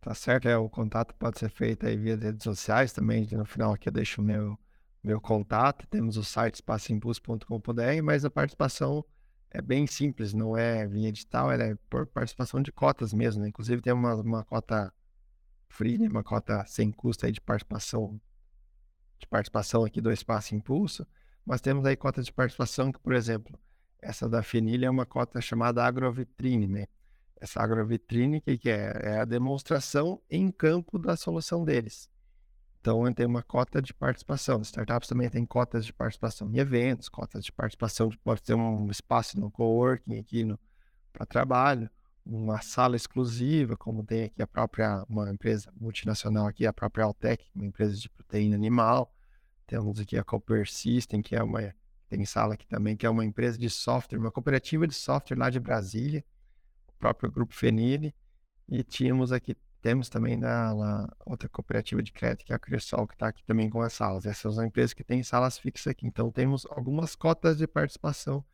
[0.00, 3.74] Tá certo, é, o contato pode ser feito aí via redes sociais também, no final
[3.74, 4.58] aqui eu deixo o meu
[5.02, 9.04] meu contato, temos o site espaçoimpulso.com.br, mas a participação
[9.50, 13.42] é bem simples, não é via edital, ela é por participação de cotas mesmo.
[13.42, 13.48] Né?
[13.48, 14.92] Inclusive tem uma, uma cota
[15.68, 16.08] free, né?
[16.08, 18.20] uma cota sem custo aí de participação
[19.18, 21.06] de participação aqui do Espaço Impulso,
[21.46, 23.56] mas temos aí cotas de participação que, por exemplo,
[24.00, 26.86] essa da Fenilha é uma cota chamada agrovitrine, né?
[27.40, 29.00] Essa agrovitrine, que, que é?
[29.00, 32.10] É a demonstração em campo da solução deles.
[32.82, 34.60] Então, tem uma cota de participação.
[34.60, 38.90] Startups também têm cotas de participação em eventos, cotas de participação, de, pode ter um
[38.90, 40.44] espaço no coworking aqui
[41.12, 41.88] para trabalho,
[42.26, 47.48] uma sala exclusiva, como tem aqui a própria, uma empresa multinacional aqui, a própria Altec,
[47.54, 49.14] uma empresa de proteína animal.
[49.64, 51.72] Temos aqui a Cooper System, que é uma,
[52.08, 55.50] tem sala aqui também, que é uma empresa de software, uma cooperativa de software lá
[55.50, 56.24] de Brasília,
[56.88, 58.12] o próprio Grupo Fenile.
[58.68, 63.06] E tínhamos aqui temos também na, na, outra cooperativa de crédito, que é a Cressol,
[63.06, 64.24] que está aqui também com as salas.
[64.24, 66.06] Essas são empresas que têm salas fixas aqui.
[66.06, 68.44] Então, temos algumas cotas de participação.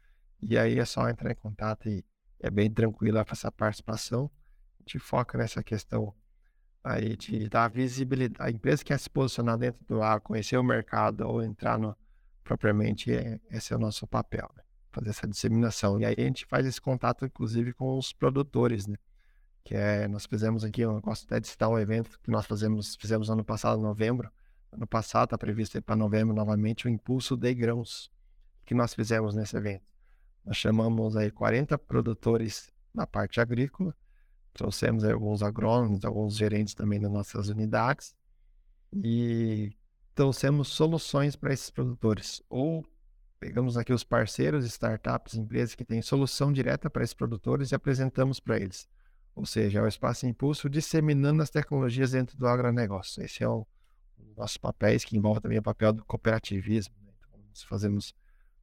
[0.40, 2.02] E aí é só entrar em contato e
[2.40, 4.30] é bem tranquilo essa participação.
[4.78, 6.14] A gente foca nessa questão
[6.82, 8.42] aí de dar visibilidade.
[8.42, 11.94] A empresa que quer se posicionar dentro do ar, conhecer o mercado ou entrar no,
[12.42, 14.62] propriamente, é, esse é o nosso papel, né?
[14.90, 16.00] fazer essa disseminação.
[16.00, 18.96] E aí a gente faz esse contato, inclusive, com os produtores, né?
[19.68, 22.96] Que é, nós fizemos aqui, eu gosto até de citar um evento que nós fazemos,
[22.96, 24.32] fizemos ano passado, novembro.
[24.72, 28.10] Ano passado, está previsto para novembro novamente o Impulso de Grãos,
[28.64, 29.84] que nós fizemos nesse evento.
[30.42, 33.94] Nós chamamos aí 40 produtores na parte agrícola,
[34.54, 38.16] trouxemos alguns agrônomos, alguns gerentes também das nossas unidades
[38.90, 39.76] e
[40.14, 42.42] trouxemos soluções para esses produtores.
[42.48, 42.86] Ou
[43.38, 48.40] pegamos aqui os parceiros, startups, empresas que têm solução direta para esses produtores e apresentamos
[48.40, 48.88] para eles.
[49.38, 53.22] Ou seja, é o espaço impulso disseminando as tecnologias dentro do agronegócio.
[53.22, 53.64] Esse é o,
[54.18, 56.92] um nossos papéis, que envolve também o papel do cooperativismo.
[57.04, 57.12] Né?
[57.20, 58.12] Então, nós fazemos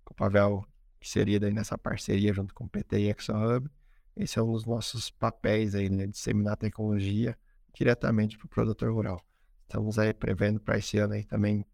[0.05, 0.65] o papel
[0.99, 3.69] que seria daí nessa parceria junto com o PT e ExoHub.
[4.17, 6.07] Esse é um dos nossos papéis aí, né?
[6.07, 7.37] Disseminar tecnologia
[7.73, 9.25] diretamente para o produtor rural.
[9.61, 11.65] Estamos aí prevendo para esse ano aí também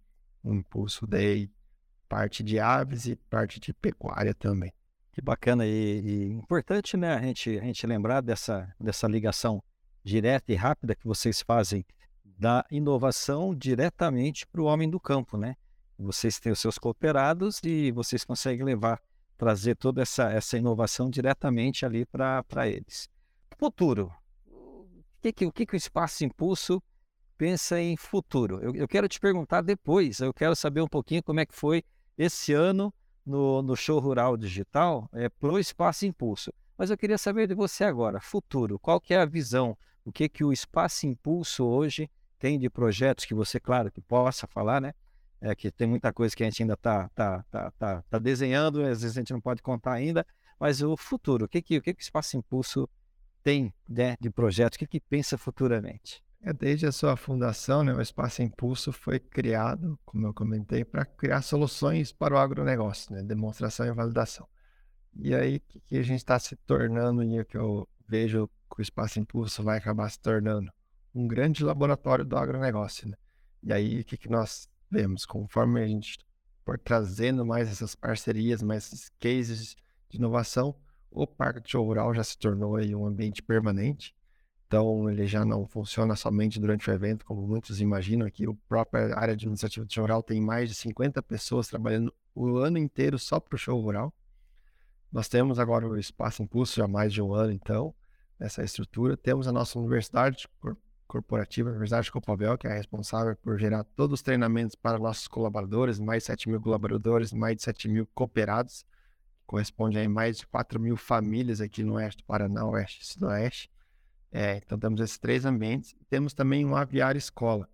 [0.43, 1.49] um impulso de
[2.07, 4.71] parte de aves e parte de pecuária também.
[5.11, 9.61] Que bacana e, e, importante, né, a gente, a gente lembrar dessa, dessa ligação
[10.03, 11.85] direta e rápida que vocês fazem
[12.23, 15.55] da inovação diretamente para o homem do campo, né?
[15.99, 18.99] Vocês têm os seus cooperados e vocês conseguem levar,
[19.37, 23.07] trazer toda essa, essa inovação diretamente ali para eles.
[23.59, 24.11] Futuro.
[24.47, 24.87] O
[25.21, 26.81] que, que, o que, que o Espaço Impulso
[27.37, 28.59] pensa em futuro?
[28.63, 31.83] Eu, eu quero te perguntar depois, eu quero saber um pouquinho como é que foi
[32.17, 32.91] esse ano
[33.25, 36.53] no, no show rural digital é, para o Espaço Impulso.
[36.77, 39.77] Mas eu queria saber de você agora, futuro, qual que é a visão?
[40.03, 44.47] O que, que o Espaço Impulso hoje tem de projetos que você, claro, que possa
[44.47, 44.93] falar, né?
[45.39, 48.81] É, que tem muita coisa que a gente ainda está tá, tá, tá, tá desenhando,
[48.81, 50.25] às vezes a gente não pode contar ainda,
[50.59, 52.87] mas o futuro, o que, que, o, que, que o Espaço Impulso
[53.43, 56.23] tem né, de projetos, o que, que pensa futuramente?
[56.43, 61.05] É, desde a sua fundação, né, o Espaço Impulso foi criado, como eu comentei, para
[61.05, 64.47] criar soluções para o agronegócio, né, demonstração e validação.
[65.15, 68.79] E aí, o que, a gente está se tornando e o que eu vejo que
[68.79, 70.71] o Espaço Impulso vai acabar se tornando?
[71.13, 73.07] Um grande laboratório do agronegócio.
[73.07, 73.17] Né?
[73.61, 75.25] E aí, o que, que nós vemos?
[75.25, 76.17] Conforme a gente
[76.65, 79.75] for trazendo mais essas parcerias, mais esses cases
[80.09, 80.75] de inovação,
[81.11, 84.15] o Parque de Rural já se tornou aí um ambiente permanente
[84.71, 88.25] então, ele já não funciona somente durante o evento, como muitos imaginam.
[88.25, 92.55] Aqui, a própria área administrativa do show rural tem mais de 50 pessoas trabalhando o
[92.55, 94.13] ano inteiro só para o show rural.
[95.11, 97.93] Nós temos agora o Espaço Impulso há mais de um ano, então,
[98.39, 99.17] nessa estrutura.
[99.17, 100.47] Temos a nossa universidade
[101.05, 105.27] corporativa, a Universidade de Copavel, que é responsável por gerar todos os treinamentos para nossos
[105.27, 108.85] colaboradores, mais de 7 mil colaboradores, mais de 7 mil cooperados,
[109.45, 113.69] corresponde a mais de 4 mil famílias aqui no Oeste do Paraná, Oeste e Sudoeste.
[114.31, 115.93] É, então temos esses três ambientes.
[116.09, 117.67] Temos também um aviário escola,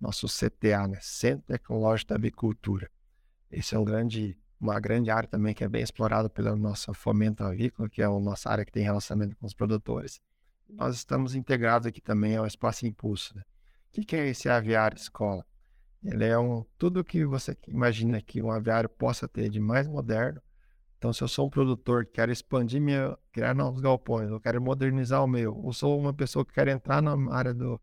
[0.00, 0.98] nosso CTA, né?
[1.00, 2.90] Centro Tecnológico da Avicultura.
[3.50, 7.44] Esse é um grande, uma grande área também que é bem explorada pela nossa fomento
[7.44, 10.20] avícola, que é a nossa área que tem relacionamento com os produtores.
[10.68, 13.36] Nós estamos integrados aqui também ao Espaço Impulso.
[13.36, 13.42] Né?
[13.42, 15.46] O que, que é esse aviário escola?
[16.02, 20.42] Ele é um tudo que você imagina que um aviário possa ter de mais moderno,
[21.02, 24.62] então, se eu sou um produtor que quero expandir minha, criar novos galpões, eu quero
[24.62, 27.76] modernizar o meu, ou sou uma pessoa que quer entrar na área da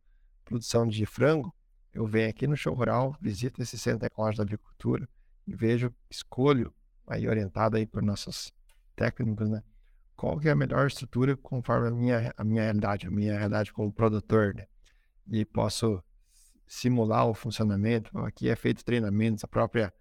[0.46, 1.54] produção de frango,
[1.94, 5.06] eu venho aqui no show rural, visito esse centro tecnológico da agricultura
[5.46, 6.74] e vejo, escolho,
[7.06, 8.54] aí orientado aí por nossos
[8.96, 9.62] técnicos, né?
[10.16, 13.74] Qual que é a melhor estrutura conforme a minha, a minha realidade, a minha realidade
[13.74, 14.66] como produtor, né?
[15.30, 16.02] E posso
[16.66, 18.18] simular o funcionamento.
[18.20, 19.94] Aqui é feito treinamentos, a própria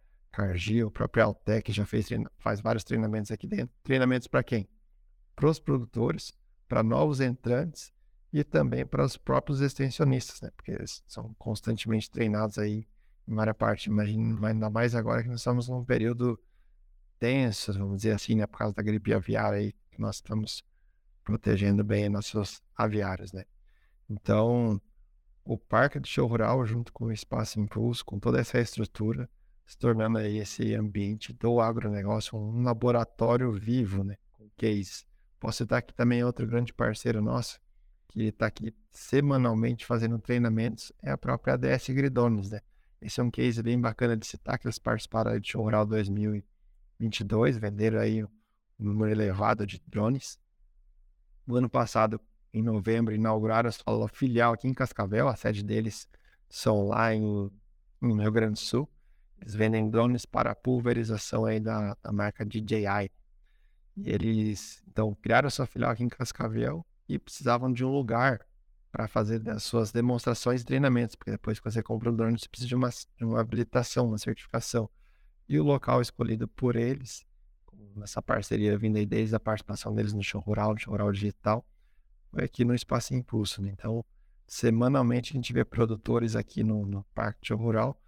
[0.87, 3.75] O próprio Altec já fez, faz vários treinamentos aqui dentro.
[3.83, 4.69] Treinamentos para quem?
[5.35, 6.33] Para os produtores,
[6.69, 7.93] para novos entrantes
[8.33, 10.51] e também para os próprios extensionistas, né?
[10.57, 12.87] Porque eles são constantemente treinados aí
[13.27, 13.87] em várias partes.
[13.87, 16.39] Imagina, ainda mais agora que nós estamos num período
[17.19, 18.47] tenso, vamos dizer assim, né?
[18.47, 20.65] Por causa da gripe aviária aí, que nós estamos
[21.25, 23.45] protegendo bem nossos aviários, né?
[24.09, 24.81] Então,
[25.45, 29.29] o Parque de Show Rural, junto com o Espaço Impulso, com toda essa estrutura,
[29.69, 34.17] se tornando aí esse ambiente do agronegócio um laboratório vivo, né?
[34.33, 35.05] Com case.
[35.39, 37.61] Posso citar aqui também outro grande parceiro nosso,
[38.09, 42.61] que está aqui semanalmente fazendo treinamentos, é a própria ADS Gridones, né?
[43.01, 47.59] Esse é um case bem bacana de citar, que eles participaram de Show Rural 2022,
[47.59, 48.29] venderam aí um
[48.79, 50.41] número elevado de drones.
[51.47, 52.19] No ano passado,
[52.55, 56.09] em novembro, inauguraram a sua filial aqui em Cascavel, a sede deles
[56.49, 57.51] são lá em,
[58.01, 58.89] no Rio Grande do Sul.
[59.41, 63.11] Eles vendem drones para pulverização aí da, da marca DJI.
[63.97, 68.47] E eles, então, criaram sua filial aqui em Cascavel e precisavam de um lugar
[68.91, 72.49] para fazer as suas demonstrações e treinamentos, porque depois que você compra um drone, você
[72.49, 74.89] precisa de uma, de uma habilitação, uma certificação.
[75.49, 77.25] E o local escolhido por eles,
[77.95, 81.67] nessa parceria vinda aí desde a participação deles no show rural, no show rural digital,
[82.31, 83.63] foi aqui no Espaço Impulso.
[83.63, 83.71] Né?
[83.73, 84.05] Então,
[84.47, 88.01] semanalmente a gente vê produtores aqui no, no Parque Show Rural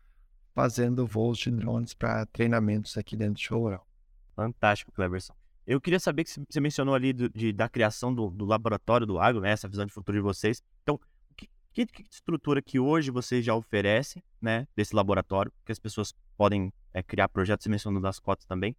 [0.54, 3.86] fazendo voos de drones para treinamentos aqui dentro do show rural.
[4.34, 5.34] Fantástico, Cleverson.
[5.66, 9.18] Eu queria saber que você mencionou ali do, de, da criação do, do, laboratório do
[9.18, 9.50] agro, né?
[9.50, 10.62] Essa visão de futuro de vocês.
[10.82, 10.98] Então,
[11.36, 14.66] que, que, que, estrutura que hoje vocês já oferecem, né?
[14.74, 18.74] Desse laboratório, que as pessoas podem é, criar projetos, você mencionou das cotas também.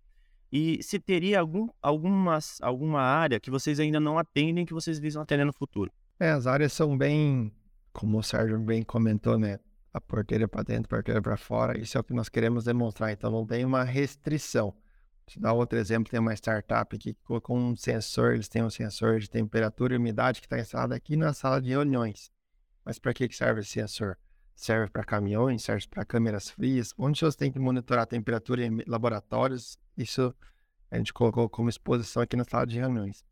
[0.51, 5.21] E se teria algum, algumas, alguma área que vocês ainda não atendem, que vocês visam
[5.21, 5.89] atender no futuro?
[6.19, 7.53] É, as áreas são bem,
[7.93, 9.59] como o Sérgio bem comentou, né?
[9.93, 11.79] A porteira para dentro, a porteira para fora.
[11.79, 13.11] Isso é o que nós queremos demonstrar.
[13.11, 14.73] Então, não tem uma restrição.
[15.25, 19.19] Te dar outro exemplo, tem uma startup que colocou um sensor, eles têm um sensor
[19.19, 22.31] de temperatura e umidade que está instalado aqui na sala de reuniões.
[22.83, 24.17] Mas para que serve esse sensor?
[24.53, 28.83] Serve para caminhões, serve para câmeras frias, onde você tem que monitorar a temperatura em
[28.85, 29.77] laboratórios.
[29.97, 30.35] Isso
[30.89, 33.23] a gente colocou como exposição aqui na sala de reuniões.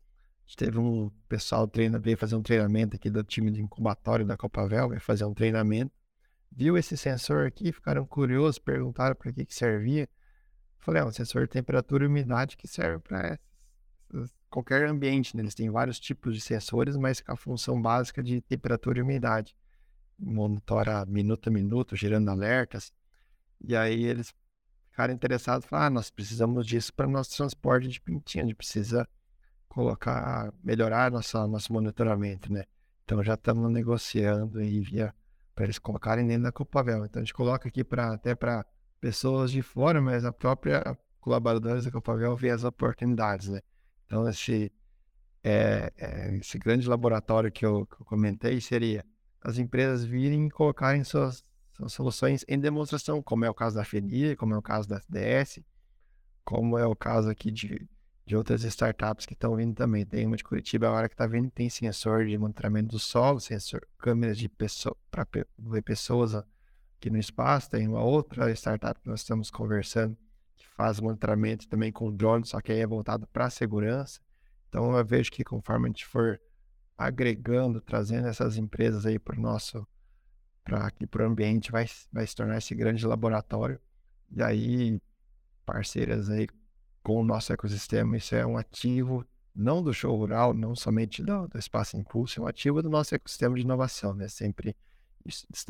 [0.44, 4.24] A gente teve um pessoal treina, veio fazer um treinamento aqui do time de incubatório
[4.24, 5.92] da Copavel, veio fazer um treinamento.
[6.50, 10.08] Viu esse sensor aqui, ficaram curiosos, perguntaram para que, que servia.
[10.78, 13.38] Falei, é um sensor de temperatura e umidade que serve para
[14.48, 15.36] qualquer ambiente.
[15.36, 15.42] Né?
[15.42, 19.56] Eles têm vários tipos de sensores, mas com a função básica de temperatura e umidade.
[20.18, 22.92] Monitora minuto a minuto, gerando alertas.
[23.60, 24.34] E aí eles
[24.90, 29.08] ficaram interessados, falaram, ah, nós precisamos disso para nosso transporte de pintinha, a gente precisa
[29.68, 32.64] colocar, melhorar nossa, nosso monitoramento, né?
[33.04, 35.14] Então já estamos negociando aí via
[35.60, 37.04] para eles colocarem dentro da Copavel.
[37.04, 38.64] Então a gente coloca aqui para até para
[38.98, 43.60] pessoas de fora, mas a própria colaboradores da Copavel vê as oportunidades, né?
[44.06, 44.72] Então, esse,
[45.44, 49.04] é, é, esse grande laboratório que eu, que eu, comentei seria
[49.42, 51.44] as empresas virem e colocarem suas,
[51.74, 54.96] suas, soluções em demonstração, como é o caso da FENIR, como é o caso da
[54.96, 55.60] SDS,
[56.42, 57.86] como é o caso aqui de,
[58.30, 60.06] de outras startups que estão vindo também.
[60.06, 63.84] Tem uma de Curitiba agora que está vindo, tem sensor de monitoramento do solo, sensor,
[63.98, 65.26] câmeras de pessoa, para
[65.58, 70.16] ver pessoas aqui no espaço, tem uma outra startup que nós estamos conversando
[70.56, 74.20] que faz monitoramento também com drone, só que aí é voltado para a segurança.
[74.68, 76.40] Então eu vejo que conforme a gente for
[76.96, 79.84] agregando, trazendo essas empresas aí para o nosso,
[80.62, 83.80] para aqui para o ambiente, vai, vai se tornar esse grande laboratório.
[84.30, 85.02] E aí,
[85.66, 86.46] parceiras aí
[87.02, 91.48] com o nosso ecossistema, isso é um ativo não do show rural, não somente do,
[91.48, 94.28] do Espaço Impulso, é um ativo do nosso ecossistema de inovação, né?
[94.28, 94.76] Sempre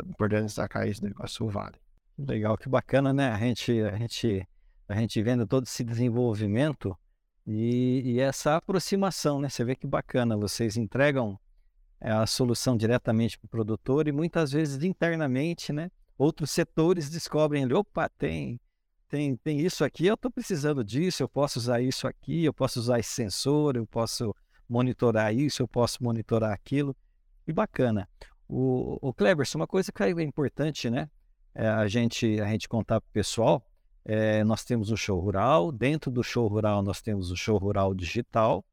[0.06, 1.76] importante destacar isso do Iguaçu Vale.
[2.18, 3.30] Legal, que bacana, né?
[3.30, 4.46] A gente, a gente,
[4.88, 6.96] a gente vendo todo esse desenvolvimento
[7.46, 9.48] e, e essa aproximação, né?
[9.48, 11.38] Você vê que bacana, vocês entregam
[12.00, 15.90] é, a solução diretamente para o produtor e muitas vezes internamente, né?
[16.16, 18.60] Outros setores descobrem ali, opa, tem,
[19.10, 22.78] tem, tem isso aqui, eu estou precisando disso, eu posso usar isso aqui, eu posso
[22.78, 24.34] usar esse sensor, eu posso
[24.68, 26.96] monitorar isso, eu posso monitorar aquilo.
[27.46, 28.08] E bacana.
[28.48, 31.10] O, o Cleberson, uma coisa que é importante, né?
[31.52, 33.66] É a, gente, a gente contar para o pessoal.
[34.04, 37.92] É, nós temos o show rural, dentro do show rural nós temos o show rural
[37.92, 38.64] digital,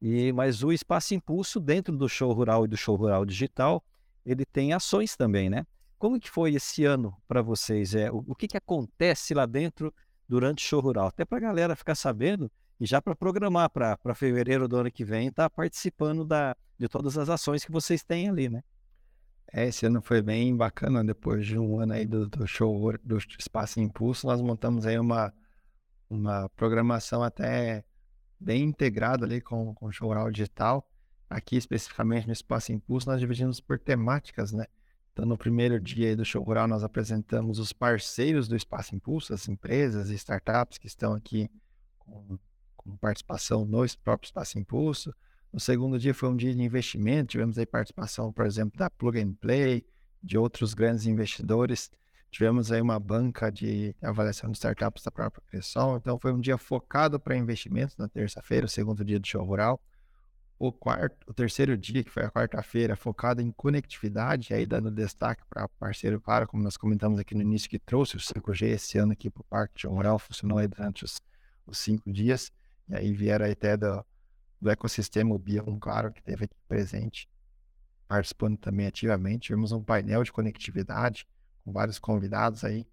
[0.00, 3.82] e mas o Espaço Impulso, dentro do show rural e do show rural digital,
[4.24, 5.66] ele tem ações também, né?
[5.98, 7.94] Como que foi esse ano para vocês?
[7.94, 9.92] É, o, o que, que acontece lá dentro
[10.28, 11.08] durante o show rural?
[11.08, 15.04] Até para a galera ficar sabendo e já para programar para fevereiro do ano que
[15.04, 18.62] vem, estar tá participando da, de todas as ações que vocês têm ali, né?
[19.52, 23.18] É, esse ano foi bem bacana, depois de um ano aí do, do show do
[23.38, 25.32] Espaço Impulso, nós montamos aí uma,
[26.08, 27.82] uma programação até
[28.38, 30.86] bem integrada ali com, com o show rural digital.
[31.30, 34.66] Aqui, especificamente no Espaço Impulso, nós dividimos por temáticas, né?
[35.18, 39.48] Então, no primeiro dia do show rural, nós apresentamos os parceiros do Espaço Impulso, as
[39.48, 41.50] empresas e startups que estão aqui
[41.98, 42.38] com,
[42.76, 45.12] com participação no próprio Espaço Impulso.
[45.52, 49.18] No segundo dia foi um dia de investimento, tivemos aí participação, por exemplo, da Plug
[49.18, 49.84] and Play,
[50.22, 51.90] de outros grandes investidores.
[52.30, 55.96] Tivemos aí uma banca de avaliação de startups da própria Cressol.
[55.96, 59.82] Então foi um dia focado para investimentos na terça-feira, o segundo dia do show rural.
[60.58, 65.44] O quarto, o terceiro dia, que foi a quarta-feira, focado em conectividade, aí dando destaque
[65.48, 69.12] para parceiro claro, como nós comentamos aqui no início, que trouxe o 5G esse ano
[69.12, 71.20] aqui para o Parque Show Rural, funcionou aí durante os,
[71.64, 72.50] os cinco dias.
[72.88, 74.04] E aí vieram aí até do,
[74.60, 77.28] do ecossistema, o Bion, claro, que teve aqui presente,
[78.08, 79.46] participando também ativamente.
[79.46, 81.24] Tivemos um painel de conectividade
[81.64, 82.84] com vários convidados aí,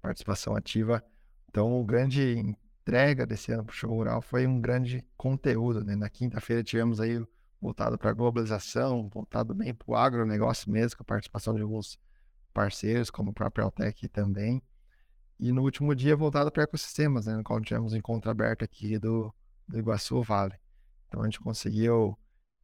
[0.00, 1.02] participação ativa.
[1.48, 5.84] Então, o grande entrega desse ano para o show rural foi um grande conteúdo.
[5.84, 5.96] Né?
[5.96, 7.24] Na quinta-feira tivemos aí
[7.60, 11.98] voltado para a globalização, voltado bem para o agronegócio mesmo, com a participação de alguns
[12.52, 14.62] parceiros, como o próprio Altec também.
[15.38, 17.36] E no último dia voltado para ecossistemas, né?
[17.36, 19.32] no qual tivemos um encontro aberto aqui do
[19.72, 20.54] do Iguaçu Vale.
[21.08, 22.18] Então a gente conseguiu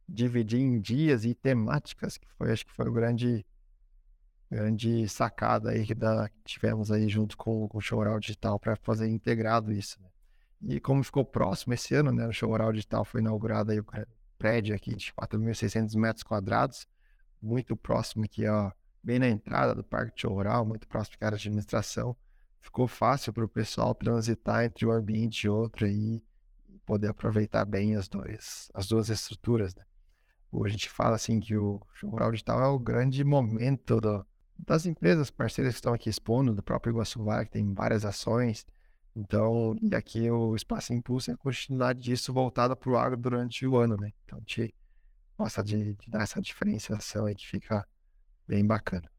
[0.07, 3.45] dividir em dias e temáticas, que foi, acho que foi o grande,
[4.49, 8.75] grande sacada aí que da, tivemos aí junto com, com o Show Oral Digital para
[8.75, 10.01] fazer integrado isso.
[10.01, 10.09] Né?
[10.75, 13.85] E como ficou próximo esse ano, né, o Show Oral Digital foi inaugurado aí o
[14.37, 16.87] prédio aqui de 4.600 metros quadrados,
[17.41, 18.71] muito próximo aqui, ó,
[19.03, 22.15] bem na entrada do Parque Show Oral, muito próximo de área de administração.
[22.59, 26.21] Ficou fácil para o pessoal transitar entre um ambiente e outro aí
[26.85, 29.73] poder aproveitar bem as, dois, as duas estruturas.
[29.75, 29.83] Né?
[30.51, 34.25] A gente fala assim que o show rural digital é o grande momento do,
[34.65, 38.65] das empresas parceiras que estão aqui expondo, do próprio Iguaçu Vale, que tem várias ações.
[39.15, 43.65] Então, e aqui o Espaço Impulso é a continuidade disso voltada para o agro durante
[43.65, 44.11] o ano, né?
[44.23, 44.73] Então, a gente
[45.37, 47.87] gosta de, de dar essa diferenciação aí que fica
[48.47, 49.09] bem bacana.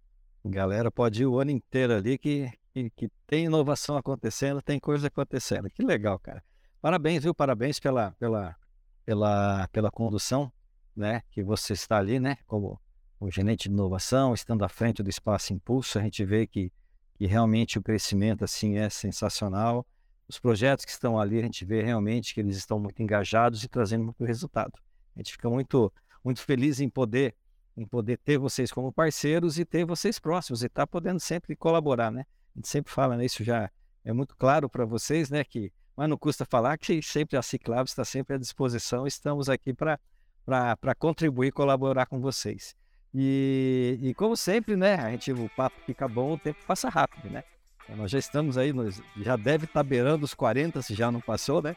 [0.45, 5.09] Galera, pode ir o ano inteiro ali que, que, que tem inovação acontecendo, tem coisa
[5.09, 5.69] acontecendo.
[5.71, 6.43] Que legal, cara.
[6.81, 7.35] Parabéns, viu?
[7.35, 8.57] Parabéns pela, pela,
[9.05, 10.51] pela, pela condução,
[10.97, 11.23] né?
[11.31, 12.39] Que você está ali, né?
[12.47, 12.81] Como
[13.21, 16.73] o gerente de inovação, estando à frente do Espaço Impulso, a gente vê que,
[17.15, 19.87] que realmente o crescimento assim é sensacional.
[20.27, 23.69] Os projetos que estão ali, a gente vê realmente que eles estão muito engajados e
[23.69, 24.73] trazendo muito resultado.
[25.15, 25.93] A gente fica muito,
[26.25, 27.35] muito feliz em poder,
[27.77, 31.55] em poder ter vocês como parceiros e ter vocês próximos e estar tá podendo sempre
[31.55, 32.25] colaborar, né?
[32.57, 33.27] A gente sempre fala, né?
[33.27, 33.71] Isso já
[34.03, 35.45] é muito claro para vocês, né?
[35.45, 39.75] Que mas não custa falar que sempre a Ciclab está sempre à disposição, estamos aqui
[39.75, 39.99] para
[40.99, 42.75] contribuir, colaborar com vocês.
[43.15, 47.29] E, e, como sempre, né, a gente, o papo fica bom, o tempo passa rápido,
[47.29, 47.43] né?
[47.85, 51.11] Então, nós já estamos aí, nós, já deve estar tá beirando os 40, se já
[51.11, 51.75] não passou, né?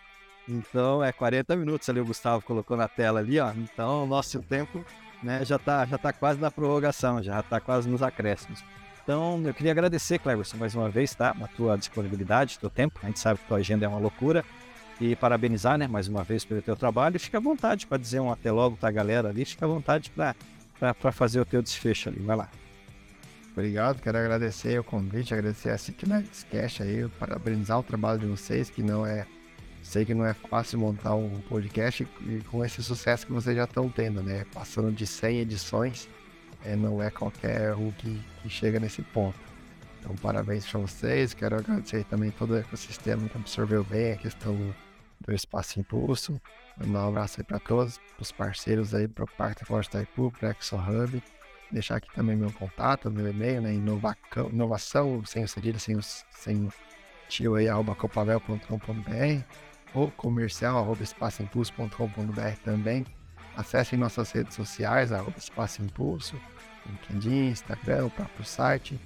[0.48, 3.52] Então é 40 minutos ali, o Gustavo colocou na tela ali, ó.
[3.52, 4.84] Então o nosso tempo
[5.22, 8.64] né, já está já tá quase na prorrogação, já está quase nos acréscimos.
[9.04, 11.36] Então, eu queria agradecer, Cleverson, mais uma vez, tá?
[11.42, 13.02] A tua disponibilidade, teu tempo.
[13.04, 14.46] A gente sabe que tua agenda é uma loucura.
[15.02, 17.20] E parabenizar, né, mais uma vez pelo teu trabalho.
[17.20, 19.44] Fica à vontade para dizer um até logo para a galera ali.
[19.44, 20.34] Fica à vontade para
[21.12, 22.20] fazer o teu desfecho ali.
[22.20, 22.50] Vai lá.
[23.52, 28.70] Obrigado, quero agradecer o convite, agradecer a Sicknets Cash aí, parabenizar o trabalho de vocês,
[28.70, 29.28] que não é.
[29.84, 33.66] Sei que não é fácil montar um podcast e com esse sucesso que vocês já
[33.66, 34.46] estão tendo, né?
[34.54, 36.10] Passando de 100 edições
[36.66, 39.38] é, não é qualquer um que, que chega nesse ponto.
[40.00, 41.34] Então, parabéns para vocês.
[41.34, 44.74] Quero agradecer também todo o ecossistema que absorveu bem a questão
[45.26, 46.40] do Espaço Impulso.
[46.78, 50.50] Mandar um abraço aí para todos, os parceiros aí, para o Parque Tecnológico Itaipu, para
[50.50, 51.24] o ExoHub.
[51.72, 53.74] Deixar aqui também meu contato, meu e-mail, né?
[53.74, 56.74] Inovação, inovação sem o cedilha, sem o, sem o
[57.28, 59.44] tio aí, arroba copavel.com.br
[59.94, 63.06] ou comercial, arroba espaçoimpulso.com.br também.
[63.56, 66.40] Acessem nossas redes sociais, arroba Espaço Impulso,
[66.86, 69.00] LinkedIn, Instagram, o próprio site.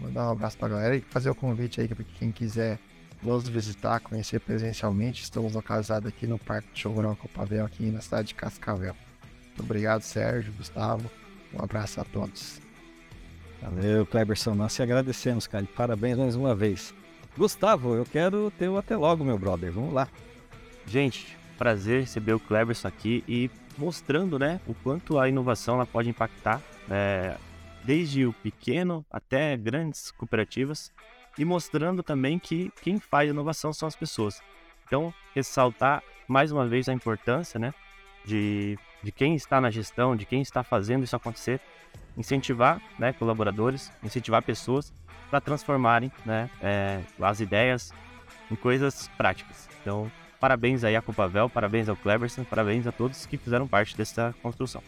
[0.00, 2.78] Mandar um abraço para a galera e fazer o convite aí para quem quiser
[3.22, 5.22] nos visitar, conhecer presencialmente.
[5.22, 8.94] Estamos localizados aqui no Parque de Rural Copavel, aqui na cidade de Cascavel.
[9.48, 11.10] Muito obrigado, Sérgio, Gustavo.
[11.54, 12.60] Um abraço a todos.
[13.60, 14.54] Valeu, Cleberson.
[14.54, 15.66] Nós te agradecemos, cara.
[15.76, 16.92] Parabéns mais uma vez.
[17.36, 19.70] Gustavo, eu quero ter o até logo, meu brother.
[19.70, 20.08] Vamos lá.
[20.86, 26.08] Gente, prazer receber o Cleberson aqui e mostrando né, o quanto a inovação ela pode
[26.08, 26.60] impactar
[26.90, 27.36] é,
[27.84, 30.90] desde o pequeno até grandes cooperativas
[31.38, 34.42] e mostrando também que quem faz inovação são as pessoas.
[34.86, 37.72] Então, ressaltar mais uma vez a importância né,
[38.24, 41.60] de de quem está na gestão, de quem está fazendo isso acontecer,
[42.16, 44.92] incentivar né, colaboradores, incentivar pessoas
[45.28, 47.92] para transformarem né, é, as ideias
[48.50, 49.68] em coisas práticas.
[49.80, 54.34] Então, parabéns aí à Copavel, parabéns ao Cleverson, parabéns a todos que fizeram parte dessa
[54.42, 54.82] construção.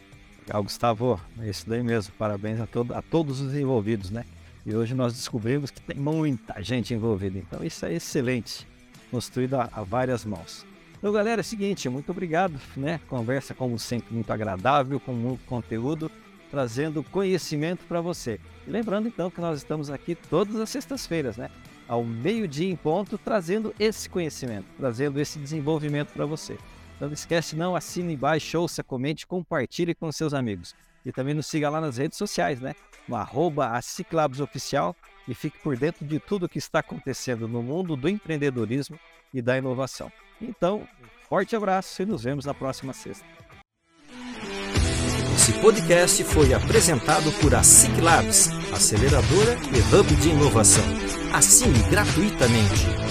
[0.47, 2.12] Legal, Gustavo, é isso daí mesmo.
[2.18, 4.24] Parabéns a, todo, a todos os envolvidos, né?
[4.67, 7.39] E hoje nós descobrimos que tem muita gente envolvida.
[7.39, 8.67] Então isso é excelente,
[9.11, 10.65] construído a, a várias mãos.
[10.97, 12.99] Então, galera, é o seguinte, muito obrigado, né?
[13.09, 16.11] Conversa como sempre muito agradável, com muito conteúdo,
[16.51, 18.41] trazendo conhecimento para você.
[18.67, 21.51] E lembrando então que nós estamos aqui todas as sextas-feiras, né?
[21.87, 26.57] Ao meio-dia em ponto, trazendo esse conhecimento, trazendo esse desenvolvimento para você.
[26.97, 30.75] Então não esquece não, assine embaixo, ouça, comente, compartilhe com seus amigos.
[31.05, 32.74] E também nos siga lá nas redes sociais, né?
[33.07, 33.78] No arroba
[34.42, 34.96] Oficial
[35.28, 38.98] e fique por dentro de tudo o que está acontecendo no mundo do empreendedorismo
[39.32, 40.11] e da inovação.
[40.40, 40.86] Então,
[41.28, 43.26] forte abraço e nos vemos na próxima sexta.
[45.34, 47.61] Esse podcast foi apresentado por a
[48.00, 50.84] Labs, aceleradora e hub de inovação.
[51.34, 53.03] Assine gratuitamente